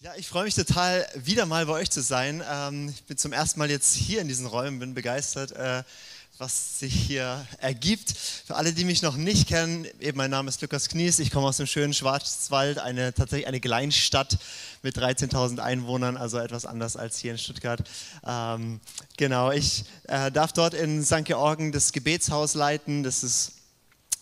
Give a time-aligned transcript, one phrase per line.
[0.00, 2.40] Ja, ich freue mich total, wieder mal bei euch zu sein.
[2.48, 5.82] Ähm, ich bin zum ersten Mal jetzt hier in diesen Räumen, bin begeistert, äh,
[6.38, 8.14] was sich hier ergibt.
[8.46, 11.48] Für alle, die mich noch nicht kennen, eben mein Name ist Lukas Knies, ich komme
[11.48, 14.38] aus dem schönen Schwarzwald, eine, tatsächlich eine Kleinstadt
[14.84, 17.82] mit 13.000 Einwohnern, also etwas anders als hier in Stuttgart.
[18.24, 18.78] Ähm,
[19.16, 21.24] genau, ich äh, darf dort in St.
[21.24, 23.57] Georgen das Gebetshaus leiten, das ist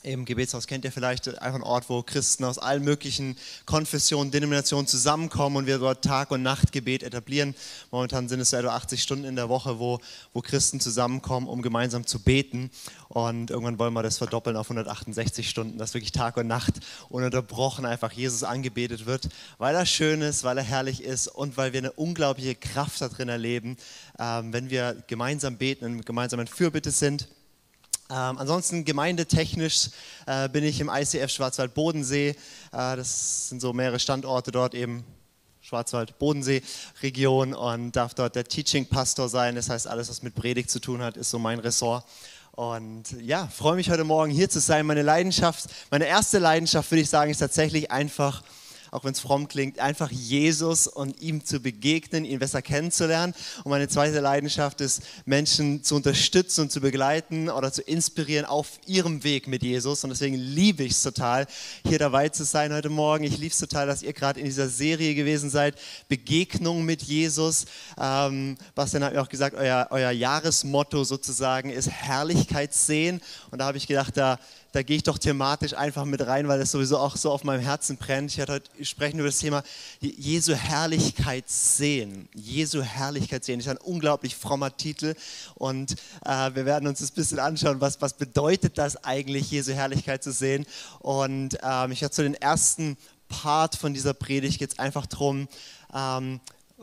[0.02, 4.86] im Gebetshaus kennt ihr vielleicht, einfach ein Ort, wo Christen aus allen möglichen Konfessionen, Denominationen
[4.86, 7.54] zusammenkommen und wir dort Tag- und Nachtgebet etablieren.
[7.90, 9.98] Momentan sind es etwa 80 Stunden in der Woche, wo,
[10.32, 12.70] wo Christen zusammenkommen, um gemeinsam zu beten.
[13.08, 16.74] Und irgendwann wollen wir das verdoppeln auf 168 Stunden, dass wirklich Tag und Nacht
[17.08, 19.28] ununterbrochen einfach Jesus angebetet wird,
[19.58, 23.08] weil er schön ist, weil er herrlich ist und weil wir eine unglaubliche Kraft da
[23.08, 23.76] drin erleben,
[24.18, 27.28] ähm, wenn wir gemeinsam beten und gemeinsam in Fürbitte sind.
[28.08, 29.90] Ähm, ansonsten gemeindetechnisch
[30.26, 32.28] äh, bin ich im ICF Schwarzwald-Bodensee.
[32.28, 32.36] Äh,
[32.70, 35.04] das sind so mehrere Standorte dort eben.
[35.62, 39.56] Schwarzwald-Bodensee-Region und darf dort der Teaching-Pastor sein.
[39.56, 42.04] Das heißt, alles, was mit Predigt zu tun hat, ist so mein Ressort.
[42.52, 44.86] Und ja, freue mich heute Morgen hier zu sein.
[44.86, 48.42] Meine Leidenschaft, meine erste Leidenschaft, würde ich sagen, ist tatsächlich einfach
[48.90, 53.34] auch wenn es fromm klingt, einfach Jesus und ihm zu begegnen, ihn besser kennenzulernen.
[53.64, 58.78] Und meine zweite Leidenschaft ist, Menschen zu unterstützen und zu begleiten oder zu inspirieren auf
[58.86, 60.04] ihrem Weg mit Jesus.
[60.04, 61.46] Und deswegen liebe ich es total,
[61.86, 63.24] hier dabei zu sein heute Morgen.
[63.24, 65.76] Ich liebe es total, dass ihr gerade in dieser Serie gewesen seid,
[66.08, 67.66] Begegnung mit Jesus.
[67.98, 73.20] Ähm, Bastian hat mir auch gesagt, euer, euer Jahresmotto sozusagen ist Herrlichkeit sehen.
[73.50, 74.38] Und da habe ich gedacht, da
[74.76, 77.62] da gehe ich doch thematisch einfach mit rein, weil das sowieso auch so auf meinem
[77.62, 78.32] Herzen brennt.
[78.32, 79.62] Ich werde heute sprechen über das Thema
[80.00, 82.28] Jesu Herrlichkeit sehen.
[82.34, 83.58] Jesu Herrlichkeit sehen.
[83.58, 85.14] Ist ein unglaublich frommer Titel
[85.54, 85.92] und
[86.26, 90.22] äh, wir werden uns das ein bisschen anschauen, was, was bedeutet das eigentlich, Jesu Herrlichkeit
[90.22, 90.66] zu sehen.
[90.98, 95.48] Und ähm, ich werde zu den ersten Part von dieser Predigt jetzt einfach darum,
[95.94, 96.38] ähm,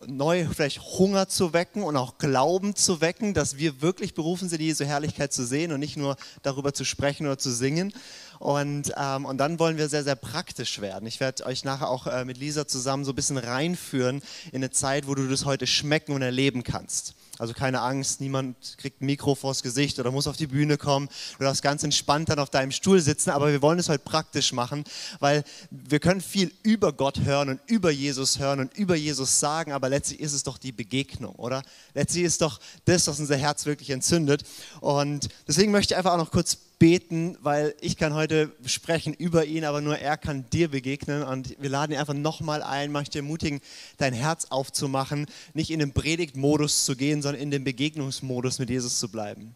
[0.07, 4.61] neu vielleicht Hunger zu wecken und auch Glauben zu wecken, dass wir wirklich berufen sind,
[4.61, 7.93] Jesu Herrlichkeit zu sehen und nicht nur darüber zu sprechen oder zu singen.
[8.43, 11.07] Und, ähm, und dann wollen wir sehr, sehr praktisch werden.
[11.07, 14.21] Ich werde euch nachher auch äh, mit Lisa zusammen so ein bisschen reinführen
[14.51, 17.15] in eine Zeit, wo du das heute schmecken und erleben kannst.
[17.39, 21.07] Also keine Angst, niemand kriegt ein Mikro vors Gesicht oder muss auf die Bühne kommen.
[21.39, 24.51] Du darfst ganz entspannt dann auf deinem Stuhl sitzen, aber wir wollen es heute praktisch
[24.51, 24.83] machen,
[25.19, 29.71] weil wir können viel über Gott hören und über Jesus hören und über Jesus sagen,
[29.71, 31.63] aber letztlich ist es doch die Begegnung, oder?
[31.93, 34.43] Letztlich ist doch das, was unser Herz wirklich entzündet.
[34.81, 39.45] Und deswegen möchte ich einfach auch noch kurz beten, weil ich kann heute sprechen über
[39.45, 41.23] ihn, aber nur er kann dir begegnen.
[41.23, 43.61] Und wir laden ihn einfach nochmal ein, möchte ermutigen,
[43.95, 48.99] dein Herz aufzumachen, nicht in den Predigtmodus zu gehen, sondern in den Begegnungsmodus mit Jesus
[48.99, 49.55] zu bleiben.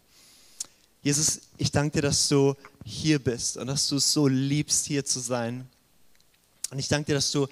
[1.02, 5.04] Jesus, ich danke dir, dass du hier bist und dass du es so liebst, hier
[5.04, 5.68] zu sein.
[6.70, 7.46] Und ich danke dir, dass du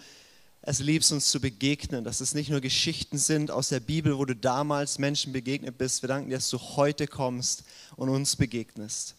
[0.62, 4.25] es liebst, uns zu begegnen, dass es nicht nur Geschichten sind aus der Bibel, wo
[4.25, 6.03] du damals Menschen begegnet bist.
[6.03, 7.62] Wir danken dir, dass du heute kommst
[7.97, 9.16] und uns begegnest.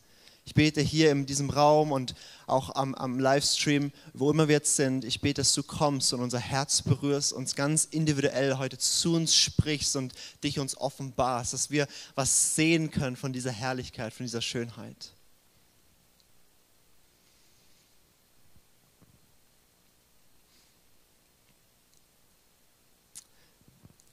[0.48, 2.16] Ich bete hier in diesem Raum und
[2.46, 5.04] auch am, am, Livestream, wo immer wir jetzt sind.
[5.04, 9.36] Ich bete, dass du kommst und unser Herz berührst, uns ganz individuell heute zu uns
[9.36, 10.14] sprichst und
[10.46, 11.86] dich uns offenbarst, dass wir
[12.16, 15.12] was sehen können von dieser Herrlichkeit, von dieser Schönheit.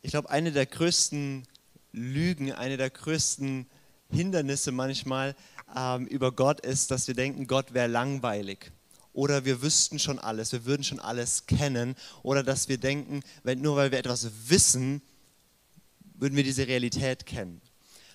[0.03, 1.47] Ich glaube, eine der größten
[1.93, 3.69] Lügen, eine der größten
[4.11, 5.37] Hindernisse manchmal
[5.77, 8.73] ähm, über Gott ist, dass wir denken, Gott wäre langweilig.
[9.13, 11.95] Oder wir wüssten schon alles, wir würden schon alles kennen.
[12.23, 15.03] Oder dass wir denken, wenn, nur weil wir etwas wissen,
[16.15, 17.61] würden wir diese Realität kennen.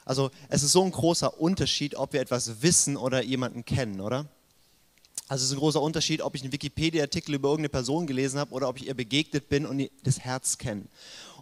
[0.06, 4.28] Also es ist so ein großer Unterschied, ob wir etwas wissen oder jemanden kennen, oder?
[5.30, 8.52] Also es ist ein großer Unterschied, ob ich einen Wikipedia-Artikel über irgendeine Person gelesen habe
[8.52, 10.86] oder ob ich ihr begegnet bin und das Herz kenne.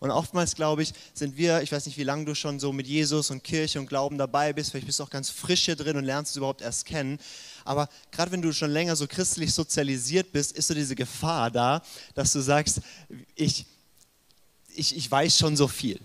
[0.01, 2.85] Und oftmals, glaube ich, sind wir, ich weiß nicht, wie lange du schon so mit
[2.85, 5.95] Jesus und Kirche und Glauben dabei bist, vielleicht bist du auch ganz frisch hier drin
[5.95, 7.17] und lernst es überhaupt erst kennen.
[7.63, 11.81] Aber gerade wenn du schon länger so christlich sozialisiert bist, ist so diese Gefahr da,
[12.13, 12.81] dass du sagst,
[13.35, 13.65] ich,
[14.75, 16.01] ich, ich weiß schon so viel.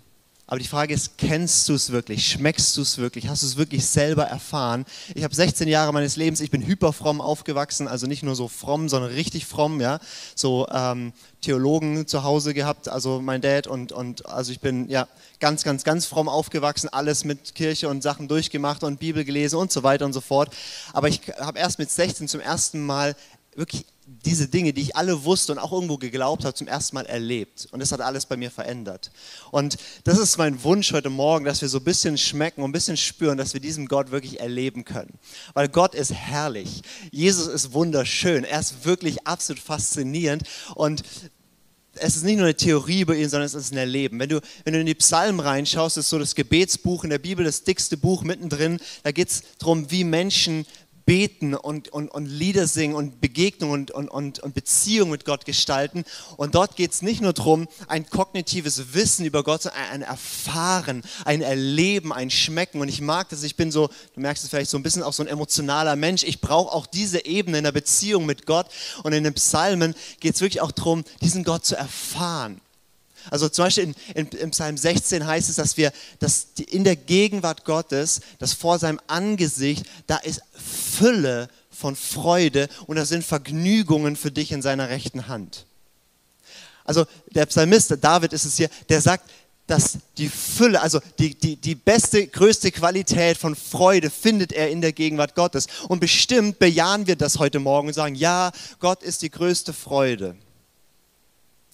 [0.53, 2.27] Aber die Frage ist, kennst du es wirklich?
[2.27, 3.27] Schmeckst du es wirklich?
[3.27, 4.85] Hast du es wirklich selber erfahren?
[5.15, 8.87] Ich habe 16 Jahre meines Lebens, ich bin hyperfromm aufgewachsen, also nicht nur so fromm,
[8.87, 9.97] sondern richtig fromm, ja.
[10.35, 15.07] So ähm, Theologen zu Hause gehabt, also mein Dad und, und also ich bin ja
[15.39, 19.71] ganz, ganz, ganz fromm aufgewachsen, alles mit Kirche und Sachen durchgemacht und Bibel gelesen und
[19.71, 20.53] so weiter und so fort.
[20.93, 23.15] Aber ich habe erst mit 16 zum ersten Mal
[23.55, 27.05] wirklich diese Dinge, die ich alle wusste und auch irgendwo geglaubt habe, zum ersten Mal
[27.05, 27.67] erlebt.
[27.71, 29.11] Und das hat alles bei mir verändert.
[29.51, 32.73] Und das ist mein Wunsch heute Morgen, dass wir so ein bisschen schmecken und ein
[32.73, 35.13] bisschen spüren, dass wir diesen Gott wirklich erleben können.
[35.53, 36.81] Weil Gott ist herrlich.
[37.11, 38.43] Jesus ist wunderschön.
[38.43, 40.43] Er ist wirklich absolut faszinierend.
[40.75, 41.03] Und
[41.95, 44.19] es ist nicht nur eine Theorie über ihn, sondern es ist ein Erleben.
[44.19, 47.45] Wenn du, wenn du in die Psalmen reinschaust, ist so das Gebetsbuch in der Bibel,
[47.45, 48.79] das dickste Buch mittendrin.
[49.03, 50.65] Da geht es darum, wie Menschen
[51.05, 55.45] beten und, und, und Lieder singen und Begegnungen und, und, und, und Beziehungen mit Gott
[55.45, 56.03] gestalten.
[56.37, 61.03] Und dort geht es nicht nur darum, ein kognitives Wissen über Gott, sondern ein Erfahren,
[61.25, 62.81] ein Erleben, ein Schmecken.
[62.81, 65.13] Und ich mag das, ich bin so, du merkst es vielleicht so ein bisschen auch
[65.13, 66.23] so ein emotionaler Mensch.
[66.23, 68.67] Ich brauche auch diese Ebene in der Beziehung mit Gott.
[69.03, 72.61] Und in den Psalmen geht es wirklich auch darum, diesen Gott zu erfahren.
[73.29, 76.95] Also zum Beispiel in, in, in, Psalm 16 heißt es, dass wir dass in der
[76.95, 84.15] Gegenwart Gottes, dass vor seinem Angesicht, da ist Fülle von Freude und da sind Vergnügungen
[84.15, 85.65] für dich in seiner rechten Hand.
[86.85, 89.29] Also der Psalmist, David ist es hier, der sagt,
[89.67, 94.81] dass die Fülle, also die, die, die beste, größte Qualität von Freude findet er in
[94.81, 95.67] der Gegenwart Gottes.
[95.87, 100.35] Und bestimmt bejahen wir das heute Morgen und sagen, ja, Gott ist die größte Freude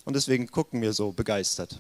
[0.10, 1.80] und deswegen gucken wir so begeistert.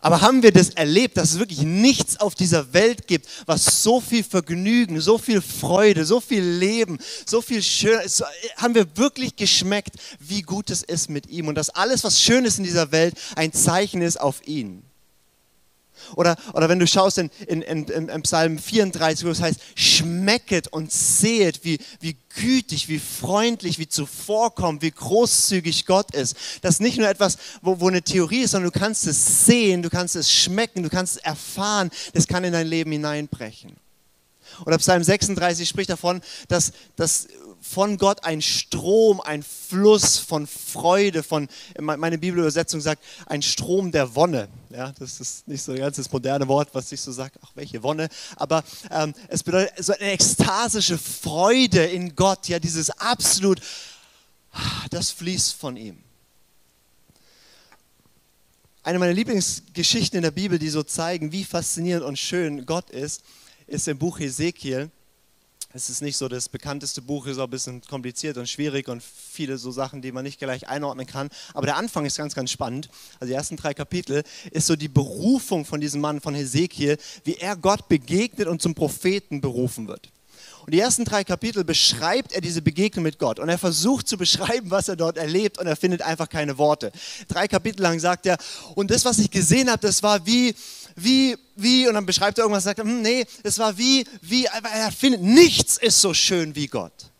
[0.00, 4.00] Aber haben wir das erlebt, dass es wirklich nichts auf dieser Welt gibt, was so
[4.00, 8.00] viel Vergnügen, so viel Freude, so viel Leben, so viel Schön,
[8.56, 12.46] haben wir wirklich geschmeckt, wie gut es ist mit ihm und dass alles, was schön
[12.46, 14.82] ist in dieser Welt, ein Zeichen ist auf ihn.
[16.16, 20.68] Oder, oder wenn du schaust in, in, in, in Psalm 34, wo es heißt, schmecket
[20.68, 26.36] und sehet, wie, wie gütig, wie freundlich, wie zuvorkommt, wie großzügig Gott ist.
[26.62, 29.82] Das ist nicht nur etwas, wo, wo eine Theorie ist, sondern du kannst es sehen,
[29.82, 31.90] du kannst es schmecken, du kannst es erfahren.
[32.12, 33.76] Das kann in dein Leben hineinbrechen.
[34.66, 37.28] Oder Psalm 36 spricht davon, dass, dass
[37.64, 41.48] von Gott ein Strom, ein Fluss von Freude, von,
[41.80, 44.48] meine Bibelübersetzung sagt, ein Strom der Wonne.
[44.68, 47.52] Ja, das ist nicht so ein ganz das moderne Wort, was sich so sagt, ach,
[47.54, 48.08] welche Wonne.
[48.36, 53.60] Aber ähm, es bedeutet so eine ekstasische Freude in Gott, ja, dieses absolut,
[54.90, 55.98] das fließt von ihm.
[58.82, 63.22] Eine meiner Lieblingsgeschichten in der Bibel, die so zeigen, wie faszinierend und schön Gott ist,
[63.66, 64.90] ist im Buch Ezekiel.
[65.76, 69.02] Es ist nicht so das bekannteste Buch, ist auch ein bisschen kompliziert und schwierig und
[69.02, 71.30] viele so Sachen, die man nicht gleich einordnen kann.
[71.52, 72.88] Aber der Anfang ist ganz, ganz spannend.
[73.18, 74.22] Also die ersten drei Kapitel
[74.52, 78.76] ist so die Berufung von diesem Mann, von Hesekiel, wie er Gott begegnet und zum
[78.76, 80.10] Propheten berufen wird.
[80.64, 84.16] Und die ersten drei Kapitel beschreibt er diese Begegnung mit Gott und er versucht zu
[84.16, 86.92] beschreiben, was er dort erlebt und er findet einfach keine Worte.
[87.26, 88.38] Drei Kapitel lang sagt er,
[88.76, 90.54] und das, was ich gesehen habe, das war wie,
[90.96, 94.46] wie, wie, und dann beschreibt er irgendwas, sagt er, hm, nee, es war wie, wie,
[94.46, 97.10] er findet, nichts ist so schön wie Gott.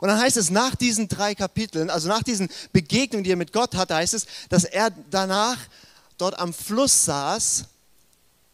[0.00, 3.52] Und dann heißt es nach diesen drei Kapiteln, also nach diesen Begegnungen, die er mit
[3.52, 5.58] Gott hatte, heißt es, dass er danach
[6.16, 7.64] dort am Fluss saß,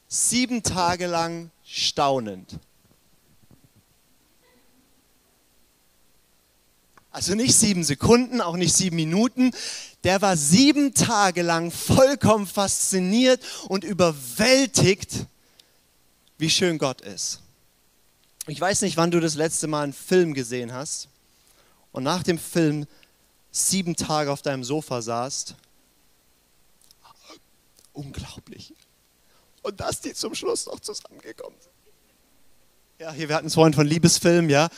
[0.09, 2.59] sieben Tage lang staunend.
[7.17, 9.53] Also nicht sieben Sekunden, auch nicht sieben Minuten.
[10.05, 15.25] Der war sieben Tage lang vollkommen fasziniert und überwältigt,
[16.37, 17.41] wie schön Gott ist.
[18.49, 21.09] Ich weiß nicht, wann du das letzte Mal einen Film gesehen hast
[21.91, 22.87] und nach dem Film
[23.51, 25.55] sieben Tage auf deinem Sofa saßt.
[27.95, 28.75] Unglaublich.
[29.63, 31.73] Und dass die zum Schluss noch zusammengekommen sind.
[32.99, 34.69] Ja, hier, wir hatten es vorhin von Liebesfilm, ja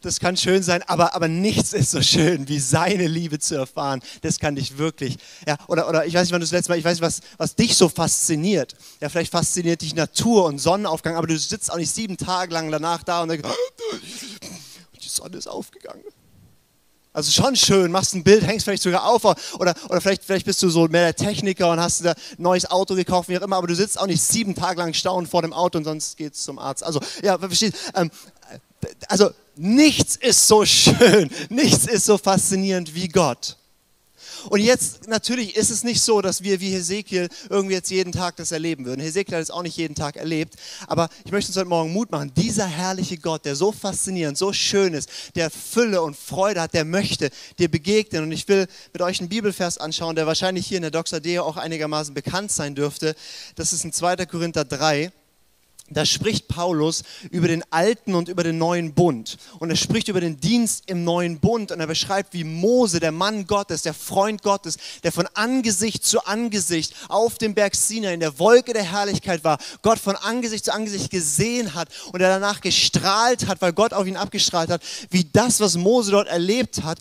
[0.00, 4.00] das kann schön sein, aber, aber nichts ist so schön, wie seine Liebe zu erfahren.
[4.22, 5.16] Das kann dich wirklich,
[5.46, 7.20] ja, oder, oder ich weiß nicht, wann du das letzte Mal, ich weiß nicht, was,
[7.36, 8.76] was dich so fasziniert.
[9.00, 12.70] Ja, vielleicht fasziniert dich Natur und Sonnenaufgang, aber du sitzt auch nicht sieben Tage lang
[12.70, 13.48] danach da und denkst,
[15.02, 16.04] die Sonne ist aufgegangen.
[17.12, 20.62] Also schon schön, machst ein Bild, hängst vielleicht sogar auf oder, oder vielleicht, vielleicht bist
[20.62, 23.66] du so mehr der Techniker und hast ein neues Auto gekauft, wie auch immer, aber
[23.66, 26.60] du sitzt auch nicht sieben Tage lang staunend vor dem Auto und sonst geht's zum
[26.60, 26.84] Arzt.
[26.84, 28.10] Also, ja, verstehst ähm,
[29.08, 33.56] also nichts ist so schön, nichts ist so faszinierend wie Gott.
[34.48, 38.36] Und jetzt natürlich ist es nicht so, dass wir wie Hesekiel irgendwie jetzt jeden Tag
[38.36, 39.00] das erleben würden.
[39.00, 40.54] Hesekiel hat es auch nicht jeden Tag erlebt,
[40.86, 42.32] aber ich möchte uns heute Morgen Mut machen.
[42.36, 46.84] Dieser herrliche Gott, der so faszinierend, so schön ist, der Fülle und Freude hat, der
[46.84, 48.22] möchte dir begegnen.
[48.22, 51.56] Und ich will mit euch einen Bibelvers anschauen, der wahrscheinlich hier in der Doxadeo auch
[51.56, 53.14] einigermaßen bekannt sein dürfte.
[53.56, 54.26] Das ist in 2.
[54.26, 55.12] Korinther 3
[55.90, 59.38] da spricht Paulus über den alten und über den neuen Bund.
[59.58, 63.12] Und er spricht über den Dienst im neuen Bund und er beschreibt, wie Mose, der
[63.12, 68.20] Mann Gottes, der Freund Gottes, der von Angesicht zu Angesicht auf dem Berg Sinai in
[68.20, 72.60] der Wolke der Herrlichkeit war, Gott von Angesicht zu Angesicht gesehen hat und er danach
[72.60, 76.98] gestrahlt hat, weil Gott auf ihn abgestrahlt hat, wie das, was Mose dort erlebt hat,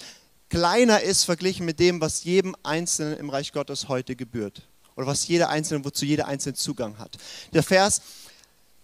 [0.49, 4.61] kleiner ist verglichen mit dem, was jedem Einzelnen im Reich Gottes heute gebührt.
[4.95, 7.17] Oder was jeder Einzelne, wozu jeder Einzelne Zugang hat.
[7.53, 8.01] Der Vers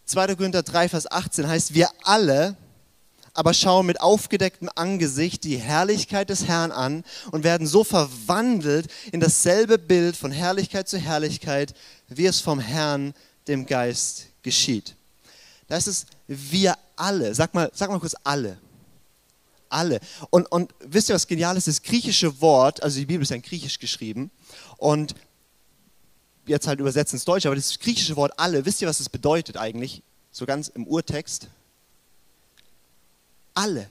[0.05, 0.35] 2.
[0.35, 2.55] Korinther 3, Vers 18 heißt, wir alle,
[3.33, 9.19] aber schauen mit aufgedecktem Angesicht die Herrlichkeit des Herrn an und werden so verwandelt in
[9.19, 11.73] dasselbe Bild von Herrlichkeit zu Herrlichkeit,
[12.07, 13.13] wie es vom Herrn,
[13.47, 14.95] dem Geist, geschieht.
[15.67, 17.33] Das ist wir alle.
[17.33, 18.57] Sag mal, sag mal kurz alle.
[19.69, 19.99] Alle.
[20.29, 21.67] Und, und wisst ihr, was genial ist?
[21.67, 24.29] Das griechische Wort, also die Bibel ist ja in Griechisch geschrieben
[24.77, 25.15] und
[26.45, 29.57] jetzt halt übersetzt ins Deutsche, aber das griechische Wort alle, wisst ihr, was es bedeutet
[29.57, 30.01] eigentlich?
[30.31, 31.47] So ganz im Urtext?
[33.53, 33.89] Alle.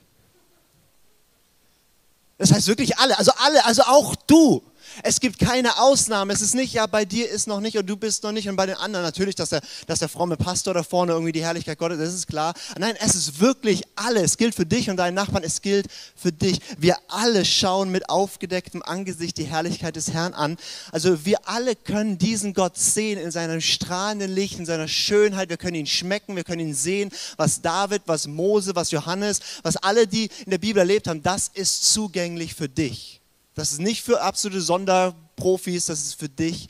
[2.37, 4.61] Das heißt wirklich alle, also alle, also auch du.
[5.01, 6.33] Es gibt keine Ausnahme.
[6.33, 8.55] Es ist nicht, ja, bei dir ist noch nicht und du bist noch nicht und
[8.55, 11.77] bei den anderen natürlich, dass der, dass der fromme Pastor da vorne irgendwie die Herrlichkeit
[11.77, 12.53] Gottes, das ist klar.
[12.77, 14.33] Nein, es ist wirklich alles.
[14.33, 16.59] Es gilt für dich und deinen Nachbarn, es gilt für dich.
[16.77, 20.57] Wir alle schauen mit aufgedecktem Angesicht die Herrlichkeit des Herrn an.
[20.91, 25.49] Also wir alle können diesen Gott sehen in seinem strahlenden Licht, in seiner Schönheit.
[25.49, 29.77] Wir können ihn schmecken, wir können ihn sehen, was David, was Mose, was Johannes, was
[29.77, 33.22] alle, die in der Bibel erlebt haben, das ist zugänglich für dich.
[33.55, 36.69] Das ist nicht für absolute Sonderprofis, das ist für dich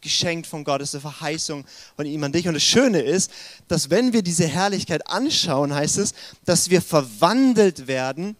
[0.00, 1.64] geschenkt von Gott, das ist eine Verheißung
[1.96, 2.48] von ihm an dich.
[2.48, 3.30] Und das Schöne ist,
[3.68, 8.36] dass wenn wir diese Herrlichkeit anschauen, heißt es, dass wir verwandelt werden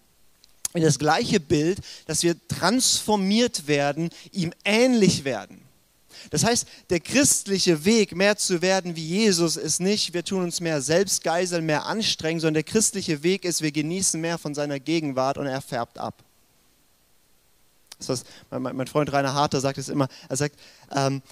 [0.72, 5.62] in das gleiche Bild, dass wir transformiert werden, ihm ähnlich werden.
[6.30, 10.60] Das heißt, der christliche Weg, mehr zu werden wie Jesus, ist nicht, wir tun uns
[10.60, 14.78] mehr selbst geiseln, mehr anstrengen, sondern der christliche Weg ist, wir genießen mehr von seiner
[14.78, 16.22] Gegenwart und er färbt ab.
[18.08, 20.08] Das mein, mein Freund Rainer Harter sagt es immer.
[20.28, 20.58] Er sagt,
[20.94, 21.22] ähm,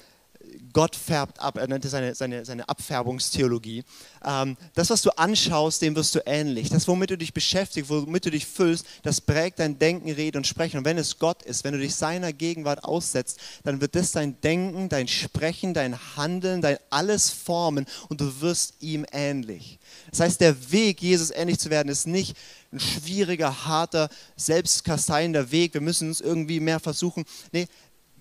[0.73, 1.57] Gott färbt ab.
[1.57, 3.85] Er nennt es seine, seine, seine Abfärbungstheologie.
[4.25, 6.71] Ähm, das, was du anschaust, dem wirst du ähnlich.
[6.71, 10.47] Das, womit du dich beschäftigst, womit du dich füllst, das prägt dein Denken, Reden und
[10.47, 10.79] Sprechen.
[10.79, 14.41] Und wenn es Gott ist, wenn du dich seiner Gegenwart aussetzt, dann wird das dein
[14.41, 19.78] Denken, dein Sprechen, dein Handeln, dein alles formen und du wirst ihm ähnlich.
[20.11, 22.37] Das heißt, der Weg, Jesus ähnlich zu werden, ist nicht
[22.73, 25.75] ein schwieriger, harter, selbstkasteiender Weg.
[25.75, 27.25] Wir müssen uns irgendwie mehr versuchen.
[27.53, 27.69] Nee,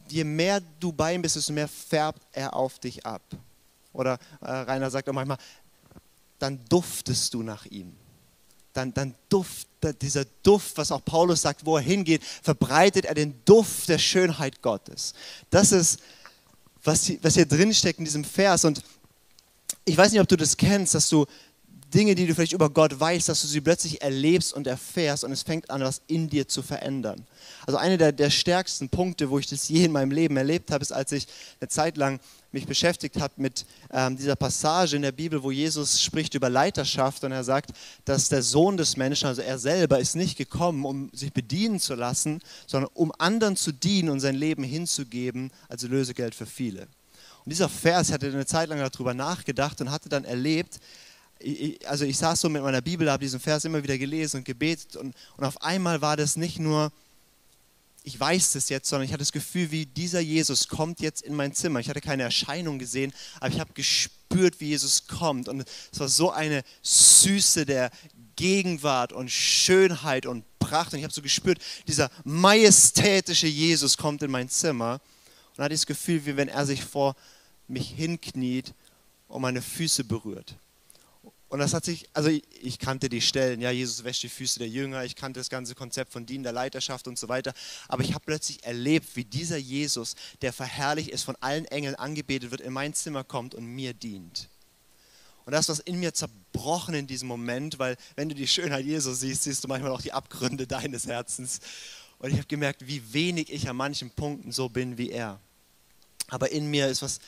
[0.10, 3.22] je mehr du bei ihm bist, desto mehr färbt er auf dich ab.
[3.94, 5.38] Oder äh, Rainer sagt auch manchmal,
[6.40, 7.94] dann duftest du nach ihm.
[8.74, 13.34] Dann, dann duftet dieser Duft, was auch Paulus sagt, wo er hingeht, verbreitet er den
[13.44, 15.14] Duft der Schönheit Gottes.
[15.50, 16.00] Das ist,
[16.84, 18.66] was, was hier drin steckt in diesem Vers.
[18.66, 18.84] Und
[19.84, 21.26] ich weiß nicht, ob du das kennst, dass du
[21.94, 25.32] Dinge, die du vielleicht über Gott weißt, dass du sie plötzlich erlebst und erfährst und
[25.32, 27.26] es fängt an, was in dir zu verändern.
[27.66, 30.82] Also einer der, der stärksten Punkte, wo ich das je in meinem Leben erlebt habe,
[30.82, 31.28] ist, als ich
[31.62, 32.20] eine Zeit lang
[32.52, 37.24] mich beschäftigt habe mit ähm, dieser Passage in der Bibel, wo Jesus spricht über Leiterschaft
[37.24, 37.72] und er sagt,
[38.04, 41.96] dass der Sohn des Menschen, also er selber, ist nicht gekommen, um sich bedienen zu
[41.96, 46.88] lassen, sondern um anderen zu dienen und sein Leben hinzugeben als Lösegeld für viele.
[47.46, 50.82] Und dieser Vers, hatte eine Zeit lang darüber nachgedacht und hatte dann erlebt,
[51.86, 54.96] also ich saß so mit meiner Bibel, habe diesen Vers immer wieder gelesen und gebetet
[54.96, 56.92] und, und auf einmal war das nicht nur,
[58.04, 61.36] ich weiß das jetzt, sondern ich hatte das Gefühl, wie dieser Jesus kommt jetzt in
[61.36, 61.80] mein Zimmer.
[61.80, 66.08] Ich hatte keine Erscheinung gesehen, aber ich habe gespürt, wie Jesus kommt und es war
[66.08, 67.92] so eine Süße der
[68.36, 74.32] Gegenwart und Schönheit und Pracht und ich habe so gespürt, dieser majestätische Jesus kommt in
[74.32, 75.02] mein Zimmer
[75.56, 77.16] und hatte das Gefühl, wie wenn er sich vor
[77.68, 78.74] mich hinkniet
[79.28, 80.56] und meine Füße berührt.
[81.50, 84.60] Und das hat sich, also ich, ich, kannte die Stellen, ja, Jesus wäscht die Füße
[84.60, 87.54] der Jünger, ich kannte das ganze Konzept von dienender Leiterschaft und so weiter,
[87.88, 92.52] aber ich habe plötzlich erlebt, wie dieser Jesus, der verherrlicht ist, von allen Engeln angebetet
[92.52, 94.50] wird, in mein Zimmer kommt und mir dient.
[95.46, 99.22] Und das, was in mir zerbrochen in diesem Moment, weil wenn du die Schönheit Jesus
[99.22, 101.62] siehst, siehst du manchmal auch die Abgründe deines Herzens.
[102.20, 105.40] Und ich habe gemerkt, wie wenig ich an manchen Punkten so bin wie er.
[106.28, 107.20] Aber in mir ist was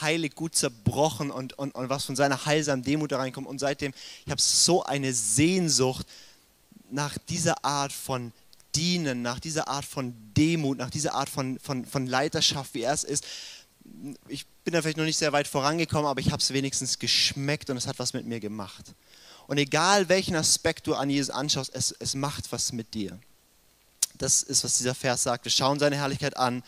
[0.00, 3.46] heilig gut zerbrochen und, und, und was von seiner heilsamen Demut da reinkommt.
[3.46, 3.92] Und seitdem,
[4.24, 6.06] ich habe so eine Sehnsucht
[6.90, 8.32] nach dieser Art von
[8.74, 12.92] Dienen, nach dieser Art von Demut, nach dieser Art von, von, von Leiterschaft, wie er
[12.92, 13.24] es ist.
[14.28, 17.70] Ich bin da vielleicht noch nicht sehr weit vorangekommen, aber ich habe es wenigstens geschmeckt
[17.70, 18.94] und es hat was mit mir gemacht.
[19.46, 23.18] Und egal welchen Aspekt du an Jesus anschaust, es, es macht was mit dir.
[24.18, 25.44] Das ist, was dieser Vers sagt.
[25.44, 26.62] Wir schauen seine Herrlichkeit an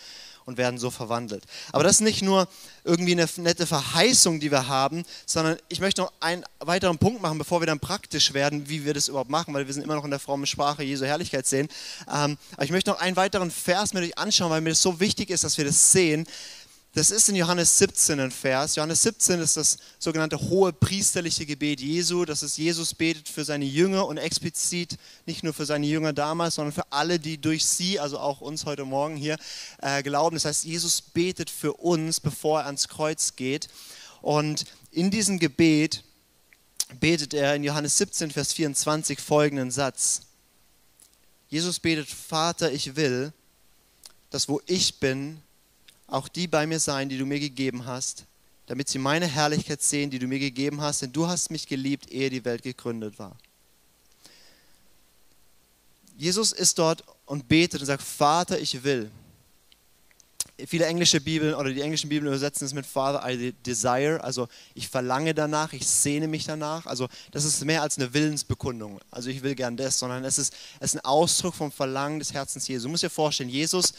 [0.49, 1.45] und werden so verwandelt.
[1.73, 2.49] Aber das ist nicht nur
[2.83, 7.37] irgendwie eine nette Verheißung, die wir haben, sondern ich möchte noch einen weiteren Punkt machen,
[7.37, 10.07] bevor wir dann praktisch werden, wie wir das überhaupt machen, weil wir sind immer noch
[10.07, 11.69] in der frommen Sprache Jesu Herrlichkeit sehen.
[12.11, 15.01] Ähm, aber ich möchte noch einen weiteren Vers mit euch anschauen, weil mir das so
[15.01, 16.27] wichtig ist, dass wir das sehen.
[16.99, 18.75] Das ist in Johannes 17 ein Vers.
[18.75, 22.25] Johannes 17 ist das sogenannte hohe priesterliche Gebet Jesu.
[22.25, 26.57] Das ist Jesus betet für seine Jünger und explizit nicht nur für seine Jünger damals,
[26.57, 29.37] sondern für alle, die durch sie, also auch uns heute Morgen hier,
[29.81, 30.35] äh, glauben.
[30.35, 33.69] Das heißt, Jesus betet für uns, bevor er ans Kreuz geht.
[34.21, 36.03] Und in diesem Gebet
[36.99, 40.23] betet er in Johannes 17, Vers 24 folgenden Satz.
[41.49, 43.33] Jesus betet, Vater, ich will,
[44.31, 45.41] dass wo ich bin,
[46.09, 48.25] auch die bei mir sein, die du mir gegeben hast,
[48.67, 52.11] damit sie meine Herrlichkeit sehen, die du mir gegeben hast, denn du hast mich geliebt,
[52.11, 53.37] ehe die Welt gegründet war.
[56.17, 59.11] Jesus ist dort und betet und sagt, Vater, ich will.
[60.67, 64.89] Viele englische Bibeln oder die englischen Bibeln übersetzen es mit Father, I desire, also ich
[64.89, 66.87] verlange danach, ich sehne mich danach.
[66.87, 68.99] Also das ist mehr als eine Willensbekundung.
[69.13, 72.33] Also ich will gern das, sondern es ist, es ist ein Ausdruck vom Verlangen des
[72.33, 72.87] Herzens Jesu.
[72.87, 73.93] Du musst dir vorstellen, Jesus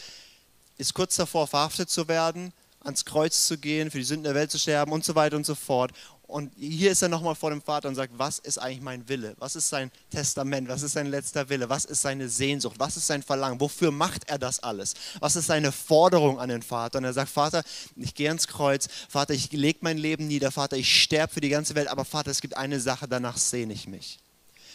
[0.80, 4.50] ist kurz davor, verhaftet zu werden, ans Kreuz zu gehen, für die Sünden der Welt
[4.50, 5.92] zu sterben und so weiter und so fort.
[6.26, 9.34] Und hier ist er nochmal vor dem Vater und sagt, was ist eigentlich mein Wille?
[9.38, 10.68] Was ist sein Testament?
[10.68, 11.68] Was ist sein letzter Wille?
[11.68, 12.76] Was ist seine Sehnsucht?
[12.78, 13.60] Was ist sein Verlangen?
[13.60, 14.94] Wofür macht er das alles?
[15.18, 16.98] Was ist seine Forderung an den Vater?
[16.98, 17.64] Und er sagt, Vater,
[17.96, 18.88] ich gehe ans Kreuz.
[19.08, 20.52] Vater, ich lege mein Leben nieder.
[20.52, 21.88] Vater, ich sterbe für die ganze Welt.
[21.88, 24.20] Aber Vater, es gibt eine Sache, danach sehne ich mich.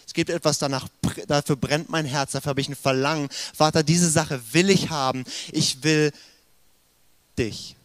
[0.06, 0.88] Es gibt etwas, danach,
[1.28, 3.30] dafür brennt mein Herz, dafür habe ich ein Verlangen.
[3.54, 5.26] Vater, diese Sache will ich haben.
[5.52, 6.12] Ich will
[7.38, 7.76] dich.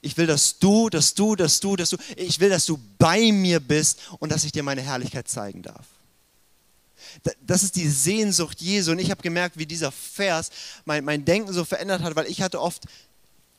[0.00, 3.30] Ich will, dass du, dass du, dass du, dass du, ich will, dass du bei
[3.30, 5.86] mir bist und dass ich dir meine Herrlichkeit zeigen darf.
[7.40, 8.90] Das ist die Sehnsucht Jesu.
[8.92, 10.50] Und ich habe gemerkt, wie dieser Vers
[10.84, 12.84] mein, mein Denken so verändert hat, weil ich hatte oft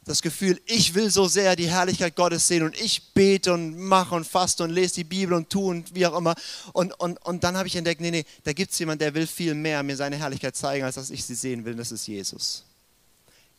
[0.05, 4.15] das Gefühl, ich will so sehr die Herrlichkeit Gottes sehen und ich bete und mache
[4.15, 6.35] und faste und lese die Bibel und tue und wie auch immer.
[6.73, 9.27] Und, und, und dann habe ich entdeckt, nee, nee, da gibt es jemanden, der will
[9.27, 11.73] viel mehr mir seine Herrlichkeit zeigen, als dass ich sie sehen will.
[11.73, 12.63] Und das ist Jesus.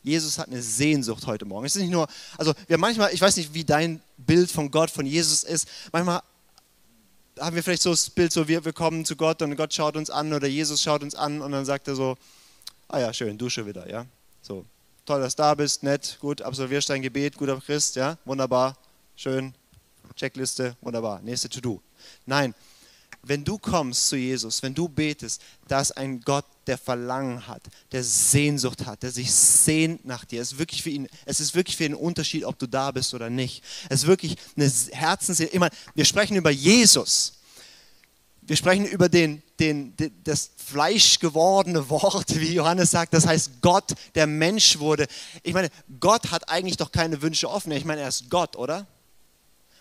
[0.02, 1.64] Jesus hat eine Sehnsucht heute Morgen.
[1.64, 4.90] Es ist nicht nur, also wir manchmal, ich weiß nicht, wie dein Bild von Gott,
[4.90, 5.66] von Jesus ist.
[5.92, 6.22] Manchmal
[7.40, 9.96] haben wir vielleicht so das Bild, so wir, wir kommen zu Gott und Gott schaut
[9.96, 12.16] uns an oder Jesus schaut uns an und dann sagt er so,
[12.88, 14.04] ah ja, schön, Dusche wieder, ja.
[14.42, 14.66] So,
[15.04, 18.76] toll, dass du da bist, nett, gut, absolvierst dein Gebet, guter Christ, ja, wunderbar,
[19.16, 19.54] schön,
[20.16, 21.80] Checkliste, wunderbar, nächste To-Do.
[22.26, 22.54] Nein,
[23.22, 27.62] wenn du kommst zu Jesus, wenn du betest, da ist ein Gott, der Verlangen hat,
[27.92, 30.42] der Sehnsucht hat, der sich sehnt nach dir.
[30.42, 32.90] Es ist wirklich für ihn, es ist wirklich für ihn ein Unterschied, ob du da
[32.90, 33.62] bist oder nicht.
[33.88, 35.50] Es ist wirklich eine Herzensseele.
[35.50, 37.33] Immer, wir sprechen über Jesus.
[38.46, 43.94] Wir sprechen über den, den, den, das fleischgewordene Wort, wie Johannes sagt, das heißt Gott,
[44.14, 45.06] der Mensch wurde.
[45.42, 47.72] Ich meine, Gott hat eigentlich doch keine Wünsche offen.
[47.72, 48.86] Ich meine, er ist Gott, oder?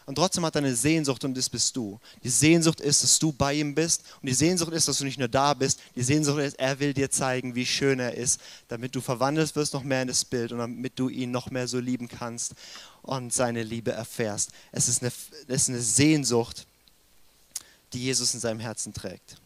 [0.06, 2.00] Und trotzdem hat er eine Sehnsucht und das bist du.
[2.24, 4.04] Die Sehnsucht ist, dass du bei ihm bist.
[4.22, 5.80] Und die Sehnsucht ist, dass du nicht nur da bist.
[5.96, 9.74] Die Sehnsucht ist, er will dir zeigen, wie schön er ist, damit du verwandelt wirst
[9.74, 12.54] noch mehr in das Bild und damit du ihn noch mehr so lieben kannst
[13.02, 14.52] und seine Liebe erfährst.
[14.72, 15.12] Es ist eine,
[15.48, 16.68] es ist eine Sehnsucht,
[17.94, 19.38] die Jesus in seinem Herzen trägt.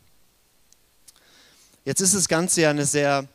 [1.86, 3.28] Jetzt ist das Ganze ja eine sehr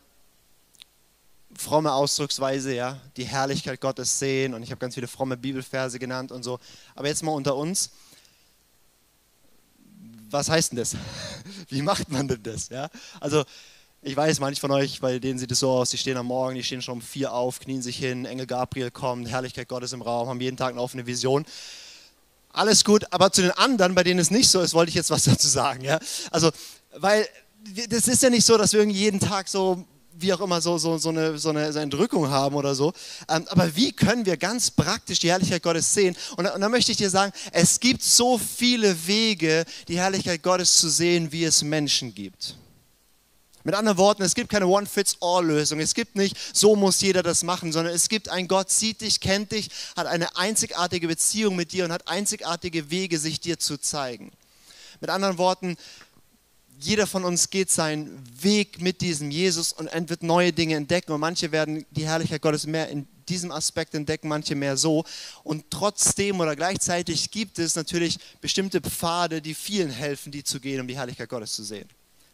[1.57, 6.33] fromme Ausdrucksweise, ja, die Herrlichkeit Gottes sehen und ich habe ganz viele fromme Bibelverse genannt
[6.33, 6.59] und so.
[6.95, 7.91] Aber jetzt mal unter uns,
[10.31, 10.97] was heißt denn das?
[11.69, 12.69] Wie macht man denn das?
[12.69, 12.89] Ja?
[13.21, 13.45] Also
[14.01, 16.57] ich weiß, manche von euch, bei denen sieht es so aus, die stehen am Morgen,
[16.57, 20.03] die stehen schon um vier auf, knien sich hin, Engel Gabriel kommt, Herrlichkeit Gottes im
[20.03, 21.45] Raum, haben jeden Tag eine offene Vision.
[22.53, 25.11] Alles gut, aber zu den anderen, bei denen es nicht so ist, wollte ich jetzt
[25.11, 25.83] was dazu sagen.
[25.83, 25.99] Ja?
[26.31, 26.51] Also,
[26.97, 27.27] weil
[27.89, 29.85] das ist ja nicht so, dass wir jeden Tag so
[30.15, 32.93] wie auch immer so, so, so, eine, so eine, so eine Entrückung haben oder so.
[33.29, 36.17] Ähm, aber wie können wir ganz praktisch die Herrlichkeit Gottes sehen?
[36.37, 40.77] Und, und da möchte ich dir sagen, es gibt so viele Wege, die Herrlichkeit Gottes
[40.79, 42.57] zu sehen, wie es Menschen gibt.
[43.65, 45.79] Mit anderen Worten, es gibt keine One-Fits-All-Lösung.
[45.79, 49.21] Es gibt nicht, so muss jeder das machen, sondern es gibt ein Gott, sieht dich,
[49.21, 53.79] kennt dich, hat eine einzigartige Beziehung mit dir und hat einzigartige Wege, sich dir zu
[53.79, 54.33] zeigen.
[55.01, 55.77] Mit anderen Worten,
[56.79, 61.13] jeder von uns geht seinen Weg mit diesem Jesus und wird neue Dinge entdecken.
[61.13, 65.05] Und manche werden die Herrlichkeit Gottes mehr in diesem Aspekt entdecken, manche mehr so.
[65.45, 70.81] Und trotzdem oder gleichzeitig gibt es natürlich bestimmte Pfade, die vielen helfen, die zu gehen,
[70.81, 71.89] um die Herrlichkeit Gottes zu sehen.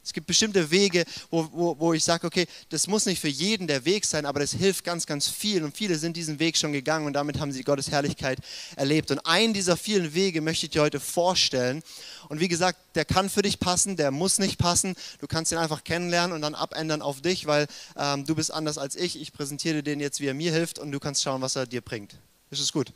[0.09, 3.67] Es gibt bestimmte Wege, wo, wo, wo ich sage, okay, das muss nicht für jeden
[3.67, 5.63] der Weg sein, aber das hilft ganz, ganz viel.
[5.63, 8.39] Und viele sind diesen Weg schon gegangen und damit haben sie Gottes Herrlichkeit
[8.77, 9.11] erlebt.
[9.11, 11.83] Und einen dieser vielen Wege möchte ich dir heute vorstellen.
[12.31, 14.97] Und wie gesagt, der kann für dich passen, der muss nicht passen.
[15.21, 18.79] Du kannst ihn einfach kennenlernen und dann abändern auf dich, weil ähm, du bist anders
[18.79, 19.21] als ich.
[19.21, 21.67] Ich präsentiere dir den jetzt, wie er mir hilft und du kannst schauen, was er
[21.67, 22.15] dir bringt.
[22.51, 22.95] Ist es gut?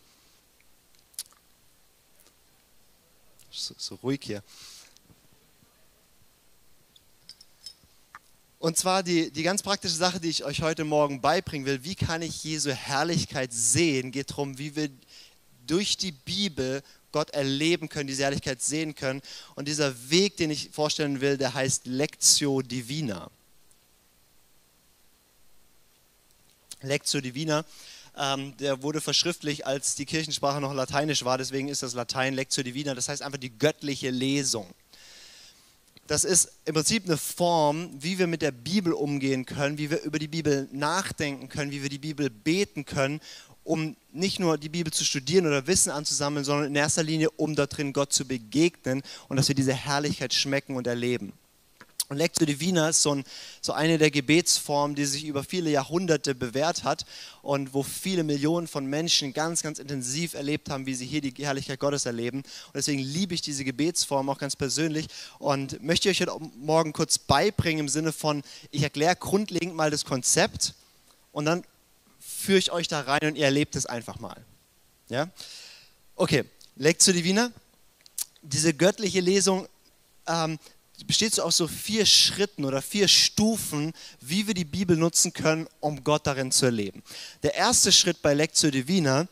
[3.51, 4.43] So, so ruhig hier.
[8.63, 11.97] Und zwar die, die ganz praktische Sache, die ich euch heute Morgen beibringen will, wie
[11.97, 14.89] kann ich Jesu Herrlichkeit sehen, geht darum, wie wir
[15.67, 19.21] durch die Bibel Gott erleben können, diese Herrlichkeit sehen können.
[19.57, 23.33] Und dieser Weg, den ich vorstellen will, der heißt Lectio Divina.
[26.83, 27.65] Lectio Divina.
[28.17, 32.63] Ähm, der wurde verschriftlich, als die Kirchensprache noch lateinisch war, deswegen ist das Latein Lectio
[32.63, 34.73] Divina, das heißt einfach die göttliche Lesung.
[36.07, 40.03] Das ist im Prinzip eine Form, wie wir mit der Bibel umgehen können, wie wir
[40.03, 43.21] über die Bibel nachdenken können, wie wir die Bibel beten können,
[43.65, 47.55] um nicht nur die Bibel zu studieren oder Wissen anzusammeln, sondern in erster Linie, um
[47.55, 51.33] dort drin Gott zu begegnen und dass wir diese Herrlichkeit schmecken und erleben.
[52.13, 53.25] Und Lectio Divina ist so, ein,
[53.63, 57.07] so, eine der Gebetsformen, die sich über viele Jahrhunderte bewährt hat
[57.41, 61.33] und wo viele Millionen von Menschen ganz, ganz intensiv erlebt haben, wie sie hier die
[61.43, 62.41] Herrlichkeit Gottes erleben.
[62.41, 65.07] Und deswegen liebe ich diese Gebetsform auch ganz persönlich
[65.39, 70.05] und möchte euch heute Morgen kurz beibringen im Sinne von, ich erkläre grundlegend mal das
[70.05, 70.75] Konzept
[71.33, 71.65] und dann
[72.21, 74.37] führe ich euch da rein und ihr erlebt es einfach mal.
[75.09, 75.31] Ja?
[76.15, 76.45] Okay,
[76.77, 77.51] Lectio Divina.
[78.43, 79.67] Diese göttliche Lesung
[80.27, 80.59] ähm,
[81.07, 85.67] besteht so aus so vier Schritten oder vier Stufen, wie wir die Bibel nutzen können,
[85.81, 87.03] um Gott darin zu erleben.
[87.43, 89.27] Der erste Schritt bei Lectio Divina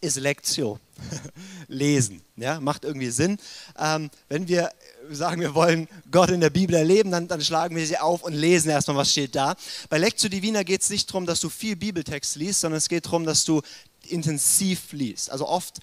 [0.00, 0.78] ist Lectio,
[1.68, 2.22] lesen.
[2.36, 3.38] Ja, macht irgendwie Sinn.
[3.78, 4.70] Ähm, wenn wir
[5.10, 8.34] sagen, wir wollen Gott in der Bibel erleben, dann, dann schlagen wir sie auf und
[8.34, 9.56] lesen erstmal, was steht da.
[9.88, 13.06] Bei Lectio Divina geht es nicht darum, dass du viel Bibeltext liest, sondern es geht
[13.06, 13.62] darum, dass du
[14.06, 15.30] intensiv liest.
[15.30, 15.78] Also oft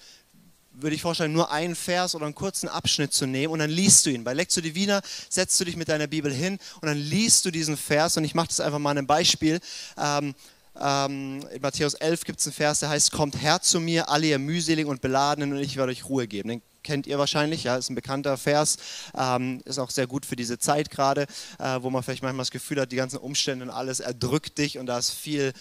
[0.78, 4.06] würde ich vorstellen, nur einen Vers oder einen kurzen Abschnitt zu nehmen und dann liest
[4.06, 4.24] du ihn.
[4.24, 7.76] Bei Lectio Divina setzt du dich mit deiner Bibel hin und dann liest du diesen
[7.76, 9.60] Vers und ich mache das einfach mal einem Beispiel.
[9.98, 10.34] Ähm,
[10.78, 14.26] ähm, in Matthäus 11 gibt es einen Vers, der heißt, kommt her zu mir, alle
[14.26, 16.48] ihr mühseligen und beladenen und ich werde euch Ruhe geben.
[16.50, 18.76] Den kennt ihr wahrscheinlich, ja, ist ein bekannter Vers,
[19.16, 21.26] ähm, ist auch sehr gut für diese Zeit gerade,
[21.58, 24.78] äh, wo man vielleicht manchmal das Gefühl hat, die ganzen Umstände und alles erdrückt dich
[24.78, 25.52] und da ist viel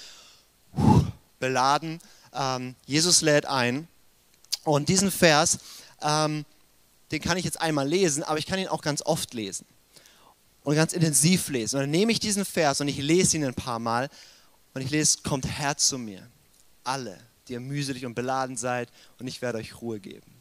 [1.39, 1.99] beladen.
[2.33, 3.87] Ähm, Jesus lädt ein
[4.65, 5.59] und diesen Vers,
[6.01, 6.45] ähm,
[7.11, 9.65] den kann ich jetzt einmal lesen, aber ich kann ihn auch ganz oft lesen
[10.63, 11.77] und ganz intensiv lesen.
[11.77, 14.09] Und dann nehme ich diesen Vers und ich lese ihn ein paar Mal
[14.73, 16.27] und ich lese, kommt her zu mir,
[16.83, 20.33] alle, die ihr mühselig und beladen seid und ich werde euch Ruhe geben.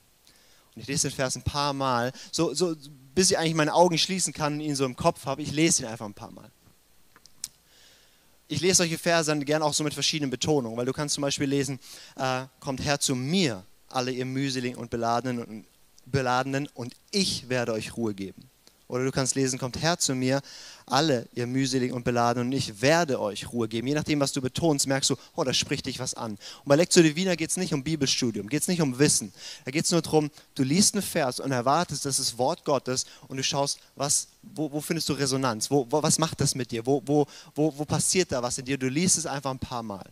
[0.75, 2.75] Und ich lese den Vers ein paar Mal, so, so
[3.15, 5.43] bis ich eigentlich meine Augen schließen kann und ihn so im Kopf habe.
[5.43, 6.51] Ich lese ihn einfach ein paar Mal.
[8.49, 11.23] Ich lese solche Verse dann gerne auch so mit verschiedenen Betonungen, weil du kannst zum
[11.23, 11.79] Beispiel lesen,
[12.17, 15.65] äh, kommt her zu mir, alle ihr mühseligen und beladenen und,
[16.07, 18.51] beladenen und ich werde euch Ruhe geben.
[18.87, 20.43] Oder du kannst lesen, kommt her zu mir,
[20.85, 23.89] alle ihr mühseligen und beladenen und ich werde euch Ruhe geben.
[23.89, 26.33] Je nachdem, was du betonst, merkst du, oh, da spricht dich was an.
[26.33, 29.33] Und bei Lectio Divina geht es nicht um Bibelstudium, geht es nicht um Wissen.
[29.65, 33.07] Da geht es nur darum, du liest einen Vers und erwartest, das ist Wort Gottes
[33.29, 36.71] und du schaust, was, wo, wo findest du Resonanz, wo, wo, was macht das mit
[36.71, 38.77] dir, wo, wo, wo, wo passiert da was in dir.
[38.77, 40.05] Du liest es einfach ein paar Mal.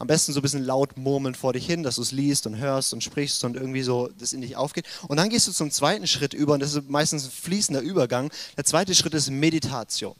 [0.00, 2.56] Am besten so ein bisschen laut murmeln vor dich hin, dass du es liest und
[2.56, 4.86] hörst und sprichst und irgendwie so das in dich aufgeht.
[5.08, 8.32] Und dann gehst du zum zweiten Schritt über und das ist meistens ein fließender Übergang.
[8.56, 10.16] Der zweite Schritt ist Meditation.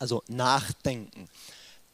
[0.00, 1.28] Also nachdenken,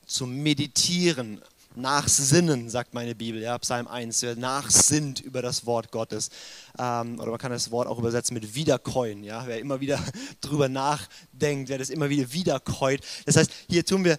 [0.07, 1.43] zu meditieren,
[1.75, 6.31] nachsinnen, sagt meine Bibel, ja, Psalm 1, wer nachsinnt über das Wort Gottes.
[6.79, 10.03] Ähm, oder man kann das Wort auch übersetzen mit wiederkäuen, ja, wer immer wieder
[10.41, 13.03] drüber nachdenkt, wer das immer wieder wiederkäut.
[13.27, 14.17] Das heißt, hier tun wir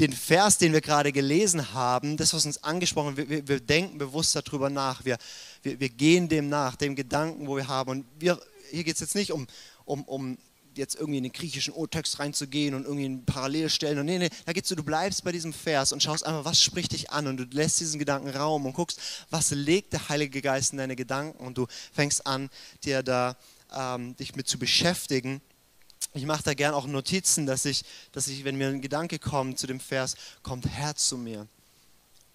[0.00, 3.98] den Vers, den wir gerade gelesen haben, das, was uns angesprochen wird, wir, wir, denken
[3.98, 5.18] bewusst darüber nach, wir,
[5.62, 7.90] wir, wir, gehen dem nach, dem Gedanken, wo wir haben.
[7.90, 9.46] Und wir, hier geht es jetzt nicht um,
[9.84, 10.38] um, um
[10.74, 13.98] jetzt irgendwie in den griechischen Urtext reinzugehen und irgendwie in Parallelstellen.
[13.98, 16.62] Und nee, nee, da geht's so, du bleibst bei diesem Vers und schaust einfach, was
[16.62, 20.40] spricht dich an und du lässt diesen Gedanken Raum und guckst, was legt der Heilige
[20.40, 22.48] Geist in deine Gedanken und du fängst an,
[22.84, 23.36] dir da
[23.76, 25.42] ähm, dich mit zu beschäftigen
[26.12, 29.58] ich mache da gern auch Notizen, dass ich, dass ich, wenn mir ein Gedanke kommt
[29.58, 31.46] zu dem Vers, kommt Herr zu mir.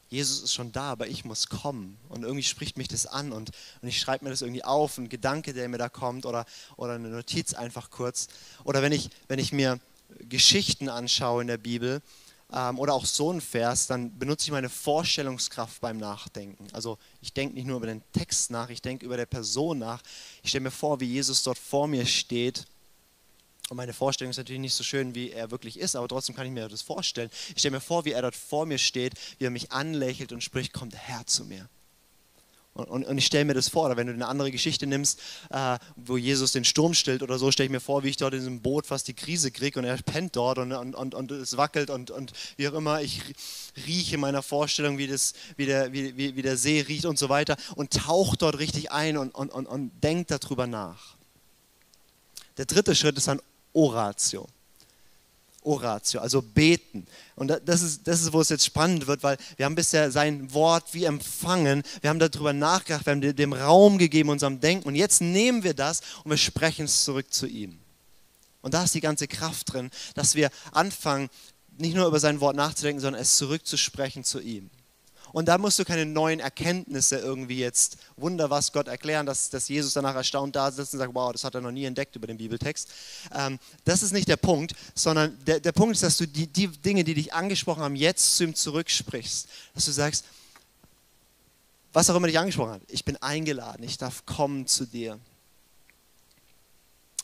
[0.08, 1.98] Jesus ist schon da, aber ich muss kommen.
[2.08, 5.10] Und irgendwie spricht mich das an und, und ich schreibe mir das irgendwie auf, ein
[5.10, 6.46] Gedanke, der mir da kommt oder,
[6.78, 8.28] oder eine Notiz einfach kurz.
[8.64, 9.80] Oder wenn ich, wenn ich mir
[10.20, 12.02] Geschichten anschaue in der Bibel
[12.54, 16.68] ähm, oder auch so ein Vers, dann benutze ich meine Vorstellungskraft beim Nachdenken.
[16.72, 20.02] Also ich denke nicht nur über den Text nach, ich denke über der Person nach.
[20.44, 22.68] Ich stelle mir vor, wie Jesus dort vor mir steht
[23.70, 26.46] und meine Vorstellung ist natürlich nicht so schön, wie er wirklich ist, aber trotzdem kann
[26.46, 27.32] ich mir das vorstellen.
[27.50, 30.44] Ich stelle mir vor, wie er dort vor mir steht, wie er mich anlächelt und
[30.44, 31.68] spricht, kommt Herr zu mir.
[32.76, 35.22] Und, und, und ich stelle mir das vor, oder wenn du eine andere Geschichte nimmst,
[35.50, 38.34] äh, wo Jesus den Sturm stillt oder so, stelle ich mir vor, wie ich dort
[38.34, 41.32] in diesem Boot fast die Krise kriege und er pennt dort und, und, und, und
[41.32, 43.02] es wackelt und, und wie auch immer.
[43.02, 43.22] Ich
[43.88, 47.18] rieche in meiner Vorstellung, wie, das, wie, der, wie, wie, wie der See riecht und
[47.18, 51.16] so weiter und tauche dort richtig ein und, und, und, und denkt darüber nach.
[52.58, 53.42] Der dritte Schritt ist dann
[53.76, 54.48] Oratio.
[55.64, 57.08] Oratio, also beten.
[57.36, 60.54] Und das ist, das ist, wo es jetzt spannend wird, weil wir haben bisher sein
[60.54, 64.88] Wort wie empfangen, wir haben darüber nachgedacht, wir haben dem Raum gegeben, unserem Denken.
[64.88, 67.80] Und jetzt nehmen wir das und wir sprechen es zurück zu ihm.
[68.62, 71.30] Und da ist die ganze Kraft drin, dass wir anfangen,
[71.78, 74.70] nicht nur über sein Wort nachzudenken, sondern es zurückzusprechen zu ihm.
[75.36, 79.68] Und da musst du keine neuen Erkenntnisse irgendwie jetzt, Wunder was Gott erklären, dass, dass
[79.68, 82.26] Jesus danach erstaunt da sitzt und sagt, wow, das hat er noch nie entdeckt über
[82.26, 82.90] den Bibeltext.
[83.34, 86.70] Ähm, das ist nicht der Punkt, sondern der, der Punkt ist, dass du die, die
[86.70, 89.50] Dinge, die dich angesprochen haben, jetzt zu ihm zurücksprichst.
[89.74, 90.24] Dass du sagst,
[91.92, 95.20] was auch immer dich angesprochen hat, ich bin eingeladen, ich darf kommen zu dir.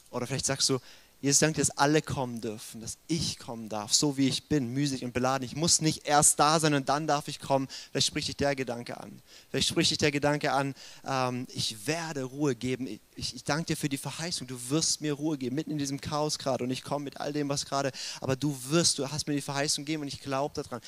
[0.09, 0.79] Oder vielleicht sagst du,
[1.21, 5.05] Jesus danke dass alle kommen dürfen, dass ich kommen darf, so wie ich bin, müßig
[5.05, 5.45] und beladen.
[5.45, 7.67] Ich muss nicht erst da sein und dann darf ich kommen.
[7.91, 9.21] Vielleicht spricht dich der Gedanke an.
[9.51, 10.73] Vielleicht spricht dich der Gedanke an,
[11.05, 12.87] ähm, ich werde Ruhe geben.
[12.87, 14.47] Ich, ich, ich danke dir für die Verheißung.
[14.47, 16.63] Du wirst mir Ruhe geben, mitten in diesem Chaos gerade.
[16.63, 19.41] Und ich komme mit all dem, was gerade, aber du wirst, du hast mir die
[19.41, 20.81] Verheißung gegeben und ich glaube daran.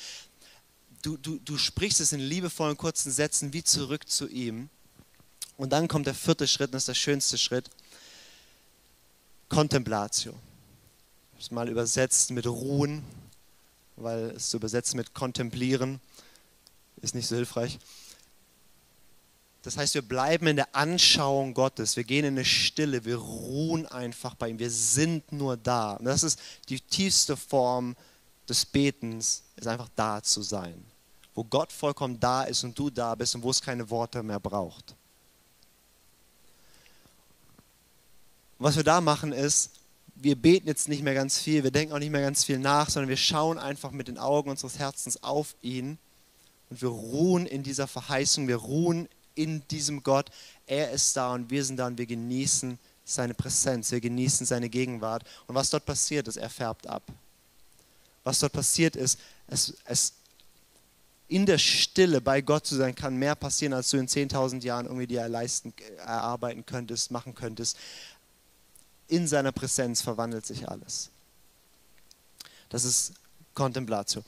[1.02, 4.68] Du, du, du sprichst es in liebevollen, kurzen Sätzen wie zurück zu ihm.
[5.56, 7.70] Und dann kommt der vierte Schritt, und das ist der schönste Schritt.
[9.54, 10.32] Contemplatio.
[10.32, 13.04] Ich habe es mal übersetzt mit Ruhen,
[13.94, 16.00] weil es zu übersetzen mit Kontemplieren
[17.02, 17.78] ist nicht so hilfreich.
[19.62, 23.86] Das heißt, wir bleiben in der Anschauung Gottes, wir gehen in eine Stille, wir ruhen
[23.86, 25.92] einfach bei ihm, wir sind nur da.
[25.92, 27.94] Und das ist die tiefste Form
[28.48, 30.84] des Betens, ist einfach da zu sein.
[31.32, 34.40] Wo Gott vollkommen da ist und du da bist und wo es keine Worte mehr
[34.40, 34.96] braucht.
[38.58, 39.70] Was wir da machen ist,
[40.14, 42.88] wir beten jetzt nicht mehr ganz viel, wir denken auch nicht mehr ganz viel nach,
[42.88, 45.98] sondern wir schauen einfach mit den Augen unseres Herzens auf ihn
[46.70, 50.30] und wir ruhen in dieser Verheißung, wir ruhen in diesem Gott.
[50.66, 54.68] Er ist da und wir sind da und wir genießen seine Präsenz, wir genießen seine
[54.68, 55.24] Gegenwart.
[55.46, 57.02] Und was dort passiert ist, er färbt ab.
[58.22, 60.14] Was dort passiert ist, es, es
[61.28, 64.86] in der Stille bei Gott zu sein, kann mehr passieren, als du in 10.000 Jahren
[64.86, 67.76] irgendwie dir erarbeiten könntest, machen könntest
[69.08, 71.10] in seiner Präsenz verwandelt sich alles.
[72.68, 73.12] Das ist
[73.54, 74.22] Contemplatio.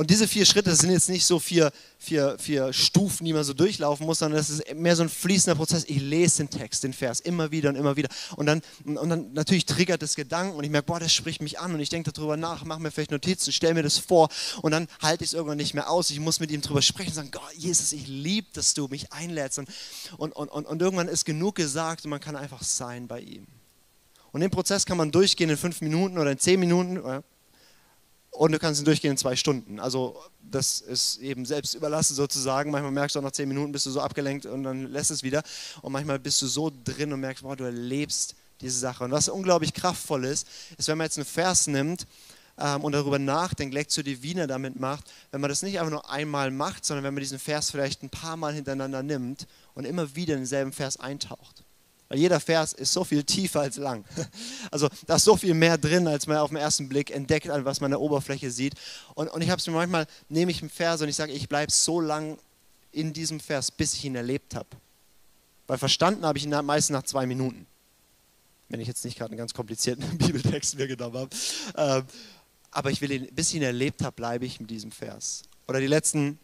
[0.00, 3.52] Und diese vier Schritte sind jetzt nicht so vier, vier, vier Stufen, die man so
[3.52, 5.82] durchlaufen muss, sondern das ist mehr so ein fließender Prozess.
[5.88, 8.08] Ich lese den Text, den Vers immer wieder und immer wieder.
[8.36, 11.58] Und dann, und dann natürlich triggert das Gedanken und ich merke, boah, das spricht mich
[11.58, 14.28] an und ich denke darüber nach, mache mir vielleicht Notizen, stelle mir das vor
[14.62, 16.10] und dann halte ich es irgendwann nicht mehr aus.
[16.10, 19.12] Ich muss mit ihm darüber sprechen und sagen, Gott, Jesus, ich liebe, dass du mich
[19.12, 19.58] einlädst.
[19.58, 19.68] Und,
[20.16, 23.48] und, und, und irgendwann ist genug gesagt und man kann einfach sein bei ihm.
[24.38, 26.96] Und den Prozess kann man durchgehen in fünf Minuten oder in zehn Minuten.
[28.30, 29.80] Und du kannst ihn durchgehen in zwei Stunden.
[29.80, 32.70] Also das ist eben selbst überlassen sozusagen.
[32.70, 35.24] Manchmal merkst du auch nach zehn Minuten bist du so abgelenkt und dann lässt es
[35.24, 35.42] wieder.
[35.82, 39.02] Und manchmal bist du so drin und merkst, boah, du erlebst diese Sache.
[39.02, 40.46] Und was unglaublich kraftvoll ist,
[40.76, 42.06] ist, wenn man jetzt einen Vers nimmt
[42.58, 46.52] ähm, und darüber nachdenkt, Lectio Divina damit macht, wenn man das nicht einfach nur einmal
[46.52, 50.34] macht, sondern wenn man diesen Vers vielleicht ein paar Mal hintereinander nimmt und immer wieder
[50.34, 51.64] in denselben Vers eintaucht.
[52.08, 54.04] Weil jeder Vers ist so viel tiefer als lang.
[54.70, 57.80] Also da ist so viel mehr drin, als man auf den ersten Blick entdeckt, was
[57.80, 58.74] man an der Oberfläche sieht.
[59.14, 61.48] Und, und ich habe es mir manchmal, nehme ich einen Vers und ich sage, ich
[61.48, 62.38] bleibe so lang
[62.92, 64.68] in diesem Vers, bis ich ihn erlebt habe.
[65.66, 67.66] Weil verstanden habe ich ihn meistens nach zwei Minuten.
[68.68, 71.30] Wenn ich jetzt nicht gerade einen ganz komplizierten Bibeltext mir genommen habe.
[71.76, 72.04] Ähm,
[72.70, 75.42] aber ich will ihn, bis ich ihn erlebt habe, bleibe ich mit diesem Vers.
[75.66, 76.38] Oder die letzten,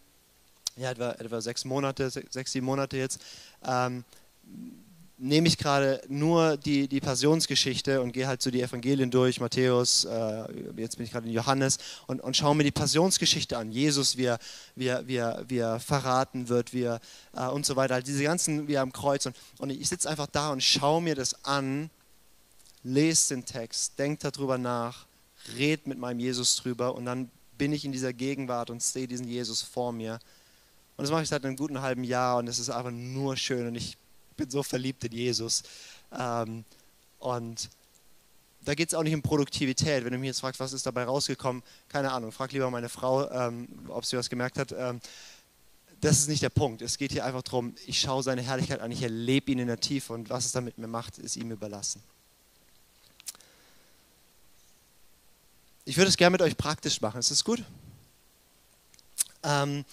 [0.77, 3.21] ja, etwa, etwa sechs Monate, sechs, sieben Monate jetzt,
[3.67, 4.05] ähm,
[5.17, 10.05] nehme ich gerade nur die, die Passionsgeschichte und gehe halt so die Evangelien durch, Matthäus,
[10.05, 10.45] äh,
[10.77, 13.71] jetzt bin ich gerade in Johannes und, und schaue mir die Passionsgeschichte an.
[13.71, 14.39] Jesus, wie er,
[14.75, 17.01] wie er, wie er, wie er verraten wird, wie er,
[17.35, 17.95] äh, und so weiter.
[17.95, 19.27] Also diese ganzen, wie er am Kreuz.
[19.27, 21.91] Und, und ich sitze einfach da und schaue mir das an,
[22.83, 25.07] lese den Text, denke darüber nach,
[25.57, 29.29] red mit meinem Jesus drüber und dann bin ich in dieser Gegenwart und sehe diesen
[29.29, 30.19] Jesus vor mir.
[30.97, 33.67] Und das mache ich seit einem guten halben Jahr und es ist einfach nur schön
[33.67, 33.97] und ich
[34.37, 35.63] bin so verliebt in Jesus.
[36.17, 36.65] Ähm,
[37.19, 37.71] und
[38.65, 40.05] da geht es auch nicht um Produktivität.
[40.05, 43.31] Wenn du mich jetzt fragst, was ist dabei rausgekommen, keine Ahnung, frag lieber meine Frau,
[43.31, 44.73] ähm, ob sie was gemerkt hat.
[44.73, 45.01] Ähm,
[46.01, 46.83] das ist nicht der Punkt.
[46.83, 49.81] Es geht hier einfach darum, ich schaue seine Herrlichkeit an, ich erlebe ihn in der
[49.81, 52.03] Tiefe und was es dann mit mir macht, ist ihm überlassen.
[55.87, 57.21] Ich würde es gerne mit euch praktisch machen.
[57.21, 57.63] Ist das gut?
[59.43, 59.85] Ähm,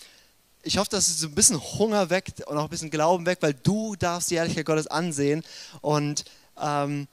[0.64, 3.42] ich hoffe, dass es so ein bisschen Hunger weckt und auch ein bisschen Glauben weckt,
[3.42, 5.44] weil du darfst die Ehrlichkeit Gottes ansehen.
[5.82, 6.26] Und
[6.62, 7.08] ähm,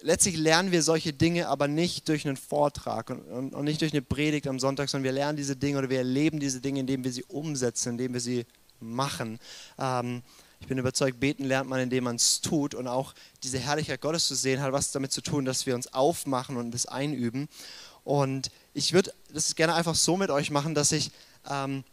[0.00, 3.92] letztlich lernen wir solche Dinge aber nicht durch einen Vortrag und, und, und, nicht durch
[3.92, 7.04] eine Predigt am Sonntag, sondern wir lernen diese Dinge oder wir erleben diese Dinge, indem
[7.04, 8.44] wir sie umsetzen, indem wir sie
[8.80, 9.38] machen.
[9.78, 10.22] Ähm,
[10.60, 12.74] ich bin überzeugt, beten lernt man, indem man es tut.
[12.74, 15.92] Und auch diese Herrlichkeit Gottes zu sehen, hat was damit zu tun, dass wir uns
[15.92, 17.48] aufmachen und das einüben.
[18.02, 21.10] Und ich würde das gerne einfach so mit euch machen, dass ich
[21.50, 21.84] ähm,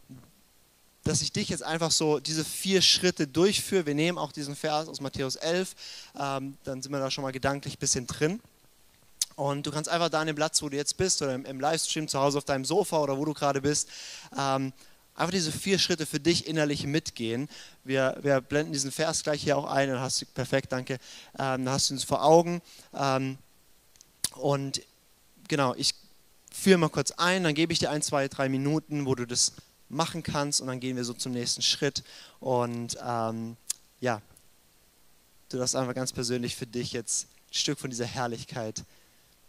[1.04, 3.86] dass ich dich jetzt einfach so diese vier Schritte durchführe.
[3.86, 5.74] Wir nehmen auch diesen Vers aus Matthäus 11,
[6.18, 8.40] ähm, dann sind wir da schon mal gedanklich ein bisschen drin.
[9.34, 12.06] Und du kannst einfach da an dem Platz, wo du jetzt bist, oder im, Livestream
[12.06, 13.88] zu Hause auf deinem Sofa oder wo du gerade bist,
[14.38, 14.72] ähm,
[15.14, 17.48] einfach diese vier Schritte für dich innerlich mitgehen.
[17.84, 20.94] Wir, wir blenden diesen Vers gleich hier auch ein, dann hast du, perfekt, danke,
[21.38, 22.60] ähm, dann hast du uns vor Augen.
[22.94, 23.38] Ähm,
[24.36, 24.82] und
[25.48, 25.94] genau, ich
[26.52, 29.52] führe mal kurz ein, dann gebe ich dir ein, zwei, drei Minuten, wo du das
[29.92, 32.02] machen kannst und dann gehen wir so zum nächsten Schritt.
[32.40, 33.56] Und ähm,
[34.00, 34.20] ja,
[35.48, 38.84] du darfst einfach ganz persönlich für dich jetzt ein Stück von dieser Herrlichkeit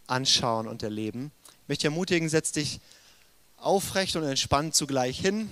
[0.08, 1.32] anschauen und erleben.
[1.64, 2.80] Ich möchte ermutigen, setz dich
[3.58, 5.50] aufrecht und entspannt zugleich hin.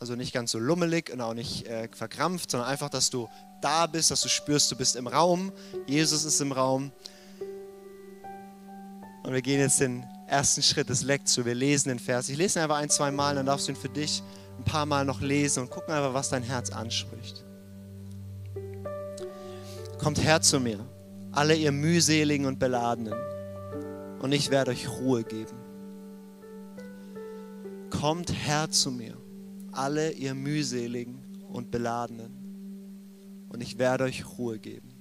[0.00, 3.28] Also nicht ganz so lummelig und auch nicht äh, verkrampft, sondern einfach, dass du
[3.60, 5.52] da bist, dass du spürst, du bist im Raum.
[5.86, 6.90] Jesus ist im Raum.
[9.22, 11.44] Und wir gehen jetzt den ersten Schritt des Lektion.
[11.44, 12.28] Wir lesen den Vers.
[12.30, 14.22] Ich lese ihn einfach ein, zwei Mal, dann darfst du ihn für dich
[14.58, 17.44] ein paar Mal noch lesen und gucken einfach, was dein Herz anspricht.
[19.98, 20.80] Kommt her zu mir,
[21.30, 23.14] alle ihr mühseligen und beladenen,
[24.20, 25.56] und ich werde euch Ruhe geben.
[27.90, 29.16] Kommt her zu mir,
[29.70, 34.91] alle ihr mühseligen und beladenen, und ich werde euch Ruhe geben.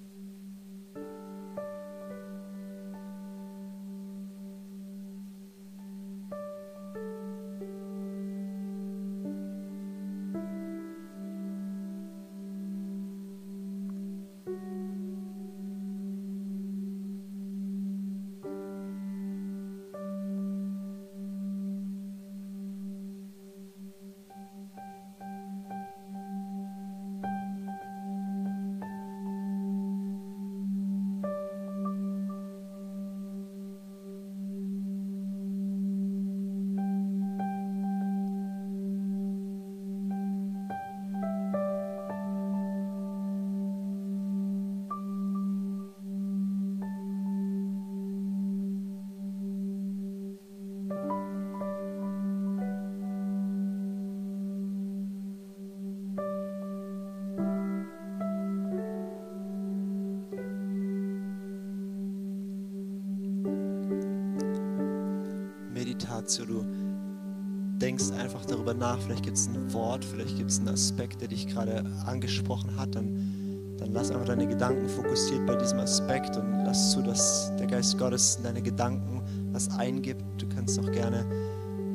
[69.31, 73.77] Gibt es ein Wort, vielleicht gibt es einen Aspekt, der dich gerade angesprochen hat, dann,
[73.77, 77.97] dann lass einfach deine Gedanken fokussiert bei diesem Aspekt und lass zu, dass der Geist
[77.97, 79.21] Gottes in deine Gedanken
[79.53, 80.21] was eingibt.
[80.37, 81.25] Du kannst auch gerne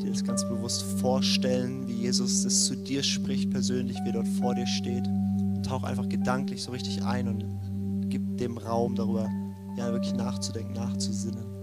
[0.01, 4.29] dir das ganz bewusst vorstellen, wie Jesus das zu dir spricht persönlich, wie er dort
[4.41, 5.07] vor dir steht.
[5.07, 9.29] Und tauch einfach gedanklich so richtig ein und gib dem Raum darüber,
[9.77, 11.56] ja, wirklich nachzudenken, nachzusinnen.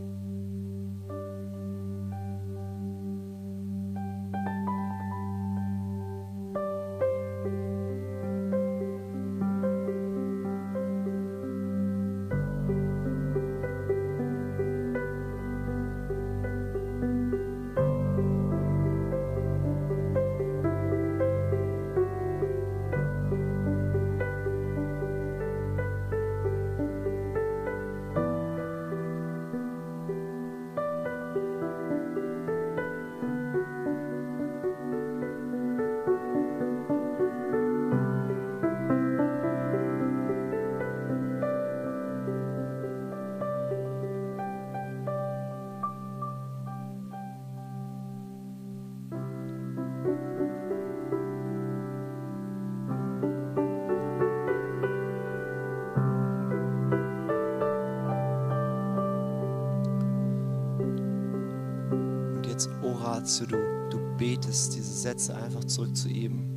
[62.81, 63.57] Oratio, du,
[63.89, 66.49] du betest diese Sätze einfach zurück zu ihm.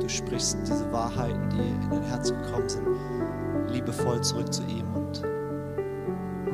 [0.00, 2.86] Du sprichst diese Wahrheiten, die in dein Herz gekommen sind,
[3.72, 5.22] liebevoll zurück zu ihm und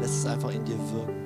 [0.01, 1.22] lässt es einfach in dir wirken.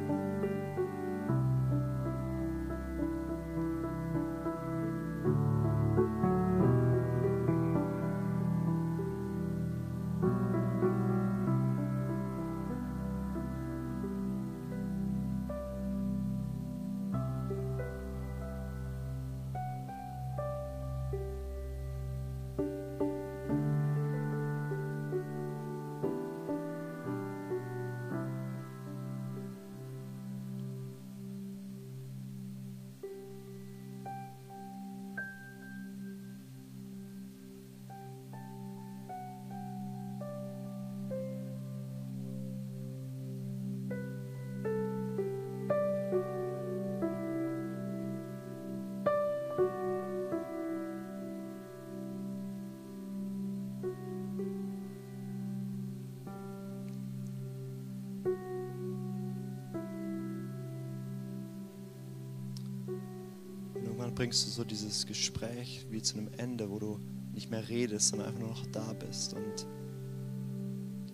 [64.07, 67.01] Dann bringst du so dieses Gespräch wie zu einem Ende, wo du
[67.33, 69.67] nicht mehr redest, sondern einfach nur noch da bist und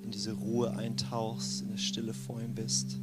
[0.03, 2.99] in diese Ruhe eintauchst, in der Stille vor ihm bist.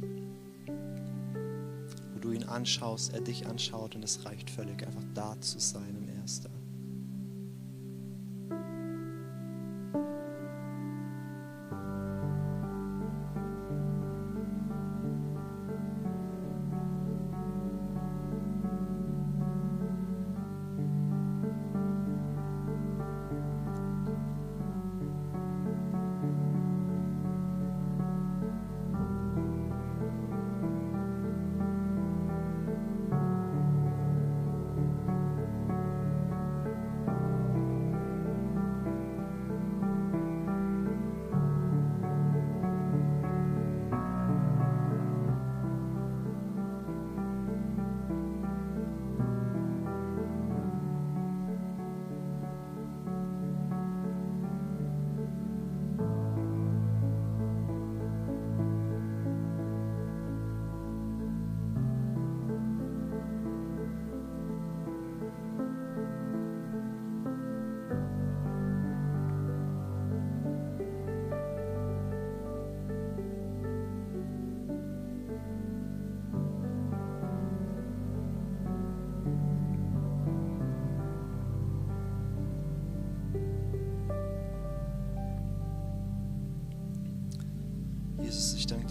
[2.14, 5.96] Wo du ihn anschaust, er dich anschaut und es reicht völlig, einfach da zu sein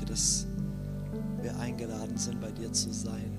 [0.09, 0.47] dass
[1.41, 3.37] wir eingeladen sind, bei dir zu sein.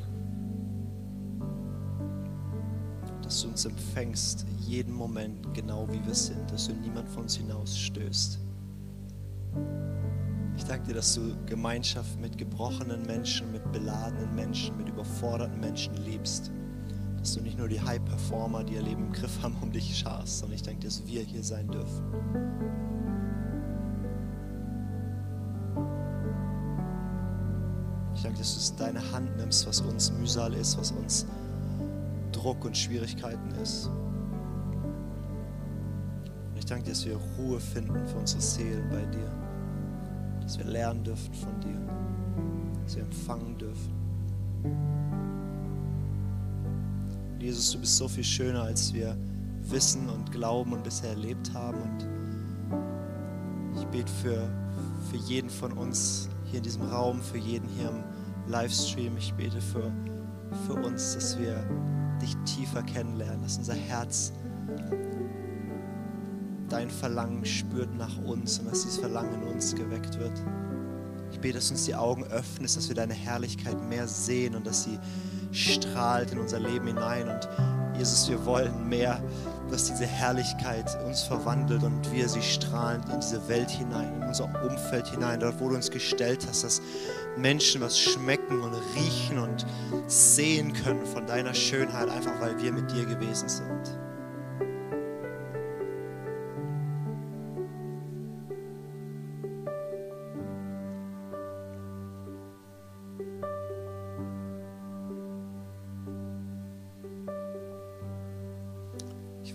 [3.22, 7.36] Dass du uns empfängst, jeden Moment, genau wie wir sind, dass du niemand von uns
[7.36, 8.38] hinausstößt.
[10.56, 15.94] Ich danke dir, dass du Gemeinschaft mit gebrochenen Menschen, mit beladenen Menschen, mit überforderten Menschen
[16.04, 16.50] liebst.
[17.18, 20.38] Dass du nicht nur die High-Performer, die ihr Leben im Griff haben, um dich scharst,
[20.38, 22.89] sondern ich danke dir, dass wir hier sein dürfen.
[28.40, 31.26] Dass du es in deine Hand nimmst, was uns Mühsal ist, was uns
[32.32, 33.88] Druck und Schwierigkeiten ist.
[36.48, 39.30] Und ich danke dir, dass wir Ruhe finden für unsere Seelen bei dir.
[40.40, 41.78] Dass wir lernen dürfen von dir.
[42.82, 43.92] Dass wir empfangen dürfen.
[47.38, 49.18] Jesus, du bist so viel schöner, als wir
[49.64, 51.78] wissen und glauben und bisher erlebt haben.
[51.82, 52.06] Und
[53.78, 54.48] ich bete für,
[55.10, 58.02] für jeden von uns hier in diesem Raum, für jeden hier im
[58.48, 59.16] Livestream.
[59.16, 59.92] Ich bete für,
[60.66, 61.56] für uns, dass wir
[62.20, 64.32] dich tiefer kennenlernen, dass unser Herz
[66.68, 70.32] dein Verlangen spürt nach uns und dass dieses Verlangen in uns geweckt wird.
[71.32, 74.84] Ich bete, dass uns die Augen öffnest, dass wir deine Herrlichkeit mehr sehen und dass
[74.84, 74.98] sie
[75.52, 77.28] strahlt in unser Leben hinein.
[77.28, 77.48] Und
[77.98, 79.22] Jesus, wir wollen mehr
[79.70, 84.44] dass diese Herrlichkeit uns verwandelt und wir sie strahlend in diese Welt hinein, in unser
[84.64, 86.82] Umfeld hinein, dort, wo du uns gestellt hast, dass
[87.36, 89.66] Menschen was schmecken und riechen und
[90.06, 93.99] sehen können von deiner Schönheit, einfach weil wir mit dir gewesen sind.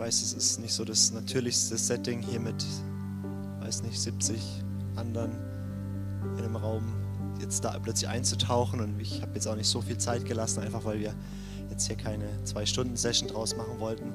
[0.06, 2.64] Weiß, es ist nicht so das natürlichste Setting hier mit,
[3.62, 4.40] weiß nicht, 70
[4.96, 5.32] anderen
[6.38, 6.94] in einem Raum
[7.42, 8.82] jetzt da plötzlich einzutauchen.
[8.82, 11.16] Und ich habe jetzt auch nicht so viel Zeit gelassen, einfach weil wir
[11.72, 14.14] jetzt hier keine zwei Stunden Session draus machen wollten.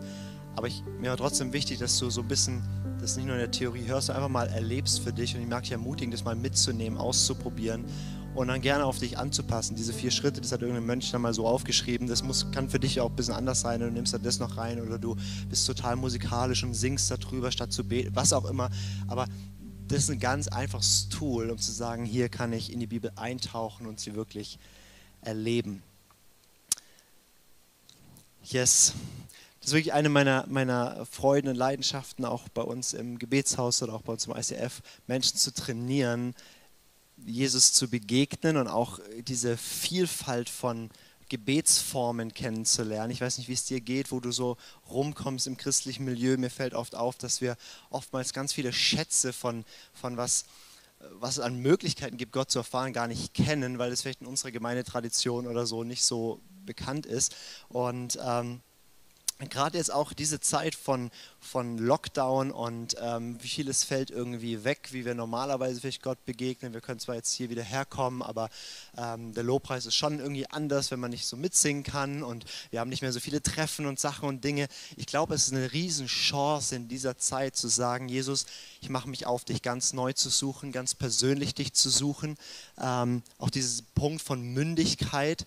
[0.55, 2.63] Aber ich, mir war trotzdem wichtig, dass du so ein bisschen
[3.01, 5.35] das nicht nur in der Theorie hörst, sondern einfach mal erlebst für dich.
[5.35, 7.85] Und ich mag dich ermutigen, das mal mitzunehmen, auszuprobieren
[8.35, 9.77] und dann gerne auf dich anzupassen.
[9.77, 12.79] Diese vier Schritte, das hat irgendein Mönch dann mal so aufgeschrieben, das muss, kann für
[12.79, 13.81] dich auch ein bisschen anders sein.
[13.81, 15.17] Du nimmst da das noch rein oder du
[15.49, 18.71] bist total musikalisch und singst darüber, statt zu beten, was auch immer.
[19.09, 19.27] Aber
[19.89, 23.11] das ist ein ganz einfaches Tool, um zu sagen, hier kann ich in die Bibel
[23.17, 24.59] eintauchen und sie wirklich
[25.21, 25.83] erleben.
[28.45, 28.95] Yes.
[29.61, 33.93] Das ist wirklich eine meiner, meiner Freuden und Leidenschaften, auch bei uns im Gebetshaus oder
[33.93, 36.35] auch bei uns im ICF, Menschen zu trainieren,
[37.27, 40.91] Jesus zu begegnen und auch diese Vielfalt von
[41.31, 43.13] Gebetsformen kennenzulernen.
[43.13, 44.57] Ich weiß nicht, wie es dir geht, wo du so
[44.91, 46.37] rumkommst im christlichen Milieu.
[46.37, 47.57] Mir fällt oft auf, dass wir
[47.89, 49.65] oftmals ganz viele Schätze von,
[49.95, 50.45] von was,
[51.13, 54.27] was es an Möglichkeiten gibt, Gott zu erfahren, gar nicht kennen, weil es vielleicht in
[54.27, 57.35] unserer Gemeindetradition oder so nicht so bekannt ist.
[57.69, 58.61] Und ähm,
[59.49, 61.11] gerade jetzt auch diese Zeit von,
[61.41, 66.75] von Lockdown und ähm, wie vieles fällt irgendwie weg, wie wir normalerweise vielleicht Gott begegnen.
[66.75, 68.51] Wir können zwar jetzt hier wieder herkommen, aber
[68.99, 72.81] ähm, der Lobpreis ist schon irgendwie anders, wenn man nicht so mitsingen kann und wir
[72.81, 74.69] haben nicht mehr so viele Treffen und Sachen und Dinge.
[74.97, 78.45] Ich glaube, es ist eine Riesenchance in dieser Zeit zu sagen, Jesus,
[78.83, 82.37] ich mache mich auf, dich ganz neu zu suchen, ganz persönlich dich zu suchen.
[82.79, 85.47] Ähm, auch dieses Punkt von Mündigkeit.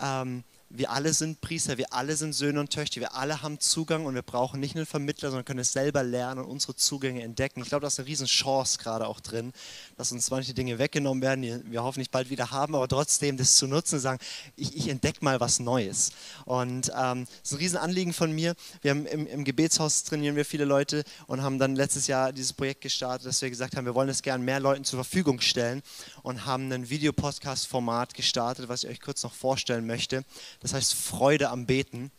[0.00, 4.04] Ähm, wir alle sind Priester, wir alle sind Söhne und Töchter, wir alle haben Zugang
[4.04, 7.62] und wir brauchen nicht einen Vermittler, sondern können es selber lernen und unsere Zugänge entdecken.
[7.62, 9.52] Ich glaube, da ist eine riesen Chance gerade auch drin,
[9.96, 13.56] dass uns manche Dinge weggenommen werden, die wir hoffentlich bald wieder haben, aber trotzdem das
[13.56, 14.18] zu nutzen und sagen,
[14.56, 16.10] ich, ich entdecke mal was Neues.
[16.44, 18.54] Und ähm, das ist ein riesen Anliegen von mir.
[18.82, 22.52] Wir haben im, im Gebetshaus trainieren wir viele Leute und haben dann letztes Jahr dieses
[22.52, 25.82] Projekt gestartet, dass wir gesagt haben, wir wollen es gerne mehr Leuten zur Verfügung stellen
[26.22, 30.24] und haben ein Videopodcast-Format gestartet, was ich euch kurz noch vorstellen möchte
[30.60, 32.10] das heißt Freude am Beten.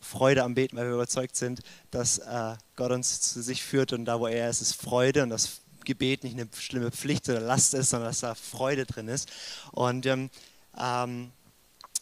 [0.00, 4.04] Freude am Beten, weil wir überzeugt sind, dass äh, Gott uns zu sich führt und
[4.04, 7.74] da, wo er ist, ist Freude und das Gebet nicht eine schlimme Pflicht oder Last
[7.74, 9.30] ist, sondern dass da Freude drin ist.
[9.72, 10.30] Und ähm,
[10.78, 11.32] ähm,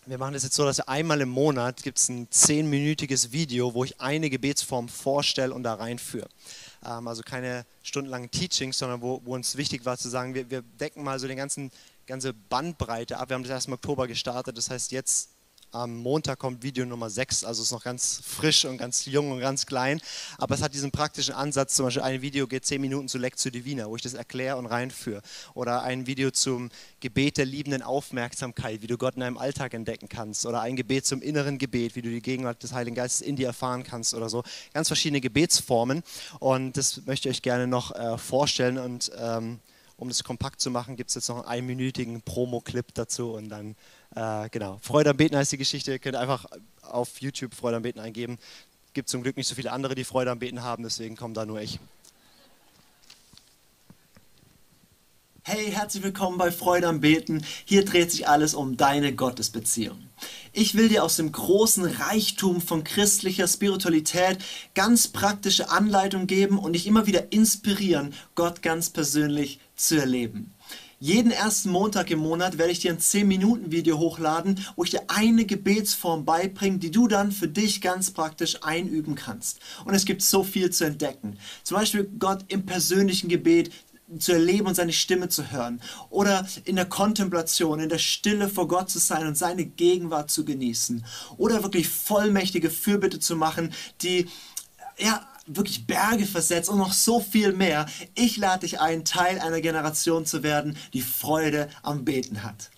[0.06, 3.84] wir machen das jetzt so, dass einmal im Monat gibt es ein zehnminütiges Video, wo
[3.84, 6.28] ich eine Gebetsform vorstelle und da reinführe.
[6.84, 10.62] Ähm, also keine stundenlangen Teachings, sondern wo, wo, uns wichtig war zu sagen, wir, wir
[10.62, 11.70] decken mal so die ganzen,
[12.06, 13.30] ganze Bandbreite ab.
[13.30, 15.30] Wir haben das erst im Oktober gestartet, das heißt jetzt
[15.74, 19.40] am Montag kommt Video Nummer 6, also ist noch ganz frisch und ganz jung und
[19.40, 20.00] ganz klein.
[20.38, 23.50] Aber es hat diesen praktischen Ansatz, zum Beispiel ein Video geht 10 Minuten zu Lectio
[23.50, 25.22] Divina, wo ich das erkläre und reinführe.
[25.54, 26.70] Oder ein Video zum
[27.00, 30.46] Gebet der liebenden Aufmerksamkeit, wie du Gott in deinem Alltag entdecken kannst.
[30.46, 33.48] Oder ein Gebet zum inneren Gebet, wie du die Gegenwart des Heiligen Geistes in dir
[33.48, 34.44] erfahren kannst oder so.
[34.72, 36.02] Ganz verschiedene Gebetsformen.
[36.38, 39.58] Und das möchte ich euch gerne noch äh, vorstellen und ähm,
[40.04, 43.74] um das kompakt zu machen, gibt es jetzt noch einen einminütigen Promo-Clip dazu und dann,
[44.14, 44.78] äh, genau.
[44.82, 45.92] Freude am Beten heißt die Geschichte.
[45.92, 46.44] Ihr könnt einfach
[46.82, 48.38] auf YouTube Freude am Beten eingeben.
[48.92, 51.46] Gibt zum Glück nicht so viele andere, die Freude am Beten haben, deswegen kommt da
[51.46, 51.80] nur ich.
[55.42, 57.42] Hey, herzlich willkommen bei Freude am Beten.
[57.64, 59.98] Hier dreht sich alles um deine Gottesbeziehung.
[60.52, 64.38] Ich will dir aus dem großen Reichtum von christlicher Spiritualität
[64.74, 70.54] ganz praktische Anleitung geben und dich immer wieder inspirieren, Gott ganz persönlich zu erleben.
[71.00, 75.44] Jeden ersten Montag im Monat werde ich dir ein 10-Minuten-Video hochladen, wo ich dir eine
[75.44, 79.60] Gebetsform beibringe, die du dann für dich ganz praktisch einüben kannst.
[79.84, 81.38] Und es gibt so viel zu entdecken.
[81.62, 83.70] Zum Beispiel Gott im persönlichen Gebet,
[84.18, 85.80] zu erleben und seine Stimme zu hören.
[86.10, 90.44] Oder in der Kontemplation, in der Stille vor Gott zu sein und seine Gegenwart zu
[90.44, 91.04] genießen.
[91.36, 93.72] Oder wirklich vollmächtige Fürbitte zu machen,
[94.02, 94.26] die
[94.98, 97.86] ja, wirklich Berge versetzt und noch so viel mehr.
[98.14, 102.70] Ich lade dich ein, Teil einer Generation zu werden, die Freude am Beten hat.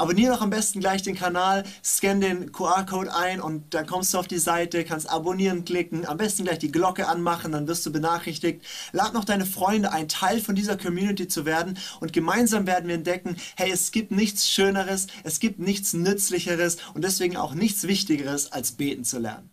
[0.00, 4.18] Abonniere doch am besten gleich den Kanal, scan den QR-Code ein und dann kommst du
[4.18, 7.92] auf die Seite, kannst abonnieren klicken, am besten gleich die Glocke anmachen, dann wirst du
[7.92, 8.64] benachrichtigt.
[8.92, 12.94] Lad noch deine Freunde ein, Teil von dieser Community zu werden und gemeinsam werden wir
[12.94, 18.52] entdecken, hey, es gibt nichts Schöneres, es gibt nichts Nützlicheres und deswegen auch nichts Wichtigeres,
[18.52, 19.50] als beten zu lernen.